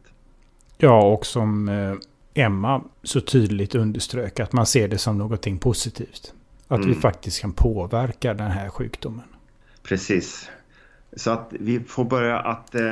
Ja, 0.77 1.07
och 1.07 1.25
som 1.25 1.69
eh, 1.69 1.93
Emma 2.33 2.83
så 3.03 3.21
tydligt 3.21 3.75
underströk 3.75 4.39
att 4.39 4.53
man 4.53 4.65
ser 4.65 4.87
det 4.87 4.97
som 4.97 5.17
någonting 5.17 5.57
positivt. 5.57 6.33
Att 6.67 6.77
mm. 6.77 6.89
vi 6.89 6.95
faktiskt 6.95 7.41
kan 7.41 7.53
påverka 7.53 8.33
den 8.33 8.51
här 8.51 8.69
sjukdomen. 8.69 9.25
Precis. 9.83 10.49
Så 11.15 11.31
att 11.31 11.47
vi 11.49 11.79
får 11.79 12.05
börja 12.05 12.39
att 12.39 12.75
eh, 12.75 12.91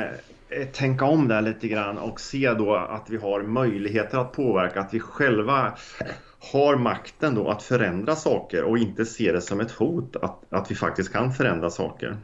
Eh, 0.50 0.66
tänka 0.66 1.04
om 1.04 1.28
där 1.28 1.42
lite 1.42 1.68
grann 1.68 1.98
och 1.98 2.20
se 2.20 2.54
då 2.54 2.74
att 2.74 3.10
vi 3.10 3.16
har 3.16 3.42
möjligheter 3.42 4.18
att 4.18 4.32
påverka, 4.32 4.80
att 4.80 4.94
vi 4.94 5.00
själva 5.00 5.72
har 6.52 6.76
makten 6.76 7.34
då 7.34 7.48
att 7.48 7.62
förändra 7.62 8.16
saker 8.16 8.64
och 8.64 8.78
inte 8.78 9.04
se 9.06 9.32
det 9.32 9.40
som 9.40 9.60
ett 9.60 9.70
hot 9.70 10.16
att, 10.16 10.52
att 10.52 10.70
vi 10.70 10.74
faktiskt 10.74 11.12
kan 11.12 11.32
förändra 11.32 11.70
saker. 11.70 12.16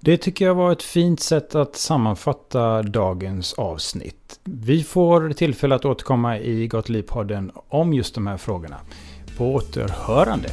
Det 0.00 0.16
tycker 0.16 0.44
jag 0.44 0.54
var 0.54 0.72
ett 0.72 0.82
fint 0.82 1.20
sätt 1.20 1.54
att 1.54 1.76
sammanfatta 1.76 2.82
dagens 2.82 3.52
avsnitt. 3.52 4.40
Vi 4.44 4.82
får 4.82 5.32
tillfälle 5.32 5.74
att 5.74 5.84
återkomma 5.84 6.38
i 6.38 6.66
Gott 6.66 6.88
Liv-podden 6.88 7.52
om 7.68 7.94
just 7.94 8.14
de 8.14 8.26
här 8.26 8.36
frågorna. 8.36 8.76
På 9.38 9.54
återhörande. 9.54 10.48